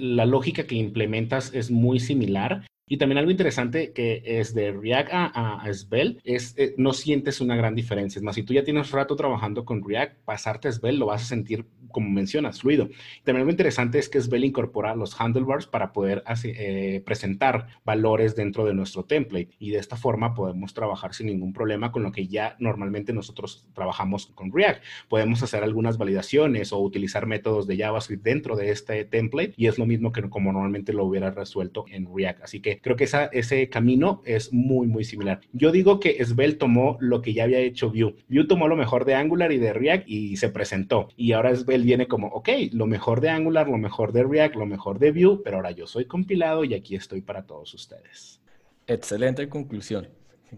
la, 0.00 0.26
lógica 0.26 0.64
que 0.64 0.74
implementas 0.74 1.52
es 1.54 1.70
muy 1.70 2.00
similar. 2.00 2.66
Y 2.90 2.96
también 2.96 3.18
algo 3.18 3.30
interesante 3.30 3.92
que 3.92 4.22
es 4.24 4.54
de 4.54 4.72
React 4.72 5.10
a, 5.12 5.72
Svelte 5.74 6.20
es 6.24 6.54
eh, 6.56 6.74
no 6.78 6.94
sientes 6.94 7.42
una 7.42 7.54
gran 7.54 7.74
diferencia. 7.74 8.18
Es 8.18 8.22
más, 8.22 8.34
si 8.34 8.42
tú 8.42 8.54
ya 8.54 8.64
tienes 8.64 8.90
rato 8.90 9.14
trabajando 9.14 9.66
con 9.66 9.86
React, 9.86 10.24
pasarte 10.24 10.68
a 10.68 10.72
Svelte 10.72 10.98
lo 10.98 11.06
vas 11.06 11.22
a 11.22 11.26
sentir, 11.26 11.66
como 11.90 12.10
mencionas, 12.10 12.60
fluido. 12.60 12.88
También 13.24 13.42
algo 13.42 13.50
interesante 13.50 13.98
es 13.98 14.08
que 14.08 14.20
Svelte 14.20 14.46
incorpora 14.46 14.94
los 14.94 15.18
handlebars 15.20 15.66
para 15.66 15.92
poder 15.92 16.22
eh, 16.44 17.02
presentar 17.04 17.68
valores 17.84 18.36
dentro 18.36 18.64
de 18.64 18.74
nuestro 18.74 19.04
template. 19.04 19.50
Y 19.58 19.70
de 19.70 19.78
esta 19.78 19.96
forma 19.96 20.34
podemos 20.34 20.74
trabajar 20.74 21.14
sin 21.14 21.26
ningún 21.26 21.52
problema 21.52 21.92
con 21.92 22.02
lo 22.02 22.12
que 22.12 22.26
ya 22.26 22.56
normalmente 22.58 23.12
nosotros 23.12 23.66
trabajamos 23.74 24.26
con 24.34 24.52
React. 24.52 24.82
Podemos 25.08 25.42
hacer 25.42 25.62
algunas 25.62 25.98
validaciones 25.98 26.72
o 26.72 26.78
utilizar 26.78 27.26
métodos 27.26 27.66
de 27.66 27.76
JavaScript 27.76 28.22
dentro 28.22 28.56
de 28.56 28.70
este 28.70 29.04
template 29.04 29.54
y 29.56 29.66
es 29.66 29.78
lo 29.78 29.86
mismo 29.86 30.12
que 30.12 30.28
como 30.28 30.52
normalmente 30.52 30.92
lo 30.92 31.04
hubiera 31.04 31.30
resuelto 31.30 31.84
en 31.90 32.08
React. 32.14 32.42
Así 32.42 32.60
que 32.60 32.80
creo 32.80 32.96
que 32.96 33.04
esa, 33.04 33.26
ese 33.26 33.68
camino 33.68 34.22
es 34.24 34.52
muy, 34.52 34.86
muy 34.86 35.04
similar. 35.04 35.40
Yo 35.52 35.72
digo 35.72 36.00
que 36.00 36.24
Svelte 36.24 36.58
tomó 36.58 36.96
lo 37.00 37.22
que 37.22 37.32
ya 37.32 37.44
había 37.44 37.60
hecho 37.60 37.90
Vue. 37.90 38.14
Vue 38.28 38.46
tomó 38.46 38.68
lo 38.68 38.76
mejor 38.76 39.04
de 39.04 39.14
Angular 39.14 39.52
y 39.52 39.58
de 39.58 39.72
React 39.72 40.08
y 40.08 40.36
se 40.36 40.48
presentó. 40.48 41.08
Y 41.16 41.32
ahora 41.32 41.54
Svelte 41.54 41.77
viene 41.82 42.06
como, 42.06 42.28
ok, 42.28 42.48
lo 42.72 42.86
mejor 42.86 43.20
de 43.20 43.30
Angular, 43.30 43.68
lo 43.68 43.78
mejor 43.78 44.12
de 44.12 44.24
React, 44.24 44.56
lo 44.56 44.66
mejor 44.66 44.98
de 44.98 45.12
Vue, 45.12 45.40
pero 45.42 45.56
ahora 45.56 45.70
yo 45.70 45.86
soy 45.86 46.06
compilado 46.06 46.64
y 46.64 46.74
aquí 46.74 46.96
estoy 46.96 47.20
para 47.22 47.46
todos 47.46 47.74
ustedes. 47.74 48.40
Excelente 48.86 49.48
conclusión. 49.48 50.08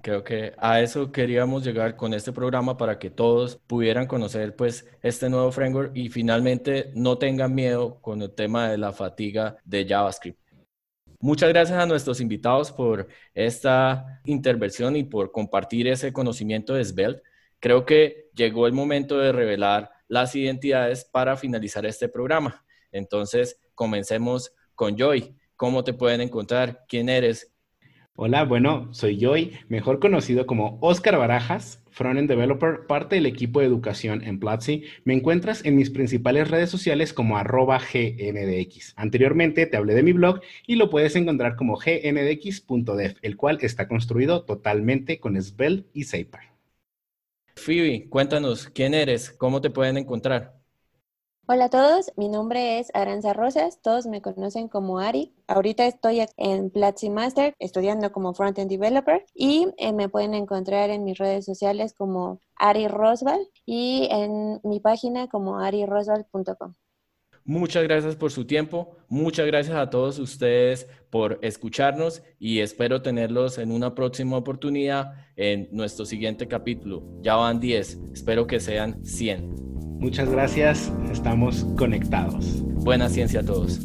Creo 0.02 0.22
que 0.22 0.52
a 0.58 0.80
eso 0.80 1.10
queríamos 1.10 1.64
llegar 1.64 1.96
con 1.96 2.14
este 2.14 2.32
programa 2.32 2.76
para 2.76 2.98
que 2.98 3.10
todos 3.10 3.56
pudieran 3.66 4.06
conocer 4.06 4.54
pues 4.54 4.86
este 5.02 5.28
nuevo 5.28 5.50
framework 5.50 5.90
y 5.96 6.08
finalmente 6.08 6.92
no 6.94 7.18
tengan 7.18 7.54
miedo 7.54 8.00
con 8.00 8.22
el 8.22 8.30
tema 8.30 8.68
de 8.68 8.78
la 8.78 8.92
fatiga 8.92 9.56
de 9.64 9.84
JavaScript. 9.86 10.38
Muchas 11.18 11.48
gracias 11.48 11.78
a 11.78 11.86
nuestros 11.86 12.20
invitados 12.20 12.70
por 12.70 13.08
esta 13.34 14.20
intervención 14.24 14.94
y 14.94 15.02
por 15.02 15.32
compartir 15.32 15.88
ese 15.88 16.12
conocimiento 16.12 16.72
de 16.74 16.84
Svelte. 16.84 17.22
Creo 17.58 17.84
que 17.84 18.30
llegó 18.34 18.66
el 18.66 18.72
momento 18.72 19.18
de 19.18 19.32
revelar 19.32 19.90
las 20.10 20.34
identidades 20.34 21.06
para 21.06 21.38
finalizar 21.38 21.86
este 21.86 22.10
programa. 22.10 22.66
Entonces, 22.92 23.58
comencemos 23.74 24.52
con 24.74 24.98
Joy. 24.98 25.34
¿Cómo 25.56 25.84
te 25.84 25.94
pueden 25.94 26.20
encontrar? 26.20 26.84
¿Quién 26.88 27.08
eres? 27.08 27.54
Hola, 28.14 28.44
bueno, 28.44 28.92
soy 28.92 29.18
Joy, 29.18 29.58
mejor 29.68 30.00
conocido 30.00 30.46
como 30.46 30.78
Oscar 30.82 31.16
Barajas 31.16 31.80
frontend 31.90 32.28
developer, 32.28 32.86
parte 32.86 33.16
del 33.16 33.26
equipo 33.26 33.60
de 33.60 33.66
educación 33.66 34.22
en 34.24 34.38
Platzi, 34.38 34.84
me 35.04 35.14
encuentras 35.14 35.64
en 35.64 35.76
mis 35.76 35.90
principales 35.90 36.48
redes 36.48 36.70
sociales 36.70 37.12
como 37.12 37.36
arroba 37.36 37.78
gndx. 37.78 38.94
Anteriormente 38.96 39.66
te 39.66 39.76
hablé 39.76 39.94
de 39.94 40.02
mi 40.02 40.12
blog 40.12 40.40
y 40.66 40.76
lo 40.76 40.90
puedes 40.90 41.16
encontrar 41.16 41.56
como 41.56 41.76
gndx.dev, 41.76 43.16
el 43.22 43.36
cual 43.36 43.58
está 43.60 43.88
construido 43.88 44.44
totalmente 44.44 45.20
con 45.20 45.40
Svelte 45.40 45.88
y 45.92 46.04
Zapier. 46.04 46.49
Phoebe, 47.60 48.08
cuéntanos, 48.08 48.68
¿quién 48.68 48.94
eres? 48.94 49.30
¿Cómo 49.30 49.60
te 49.60 49.68
pueden 49.68 49.98
encontrar? 49.98 50.58
Hola 51.46 51.66
a 51.66 51.68
todos, 51.68 52.12
mi 52.16 52.28
nombre 52.28 52.78
es 52.78 52.90
Aranza 52.94 53.32
Rosas, 53.32 53.82
todos 53.82 54.06
me 54.06 54.22
conocen 54.22 54.68
como 54.68 54.98
Ari. 54.98 55.34
Ahorita 55.46 55.86
estoy 55.86 56.24
en 56.36 56.70
Platzi 56.70 57.10
Master 57.10 57.54
estudiando 57.58 58.12
como 58.12 58.32
Frontend 58.34 58.70
Developer 58.70 59.26
y 59.34 59.68
eh, 59.76 59.92
me 59.92 60.08
pueden 60.08 60.32
encontrar 60.34 60.90
en 60.90 61.04
mis 61.04 61.18
redes 61.18 61.44
sociales 61.44 61.92
como 61.92 62.40
Ari 62.56 62.88
Rosval 62.88 63.46
y 63.66 64.08
en 64.10 64.60
mi 64.62 64.80
página 64.80 65.28
como 65.28 65.58
arirosval.com. 65.58 66.74
Muchas 67.50 67.82
gracias 67.82 68.14
por 68.14 68.30
su 68.30 68.44
tiempo, 68.44 68.96
muchas 69.08 69.44
gracias 69.44 69.76
a 69.76 69.90
todos 69.90 70.20
ustedes 70.20 70.86
por 71.10 71.40
escucharnos 71.42 72.22
y 72.38 72.60
espero 72.60 73.02
tenerlos 73.02 73.58
en 73.58 73.72
una 73.72 73.92
próxima 73.96 74.36
oportunidad 74.36 75.14
en 75.34 75.68
nuestro 75.72 76.06
siguiente 76.06 76.46
capítulo. 76.46 77.02
Ya 77.22 77.34
van 77.34 77.58
10, 77.58 77.98
espero 78.14 78.46
que 78.46 78.60
sean 78.60 79.04
100. 79.04 79.50
Muchas 79.98 80.30
gracias, 80.30 80.92
estamos 81.10 81.66
conectados. 81.76 82.62
Buena 82.62 83.08
ciencia 83.08 83.40
a 83.40 83.44
todos. 83.44 83.80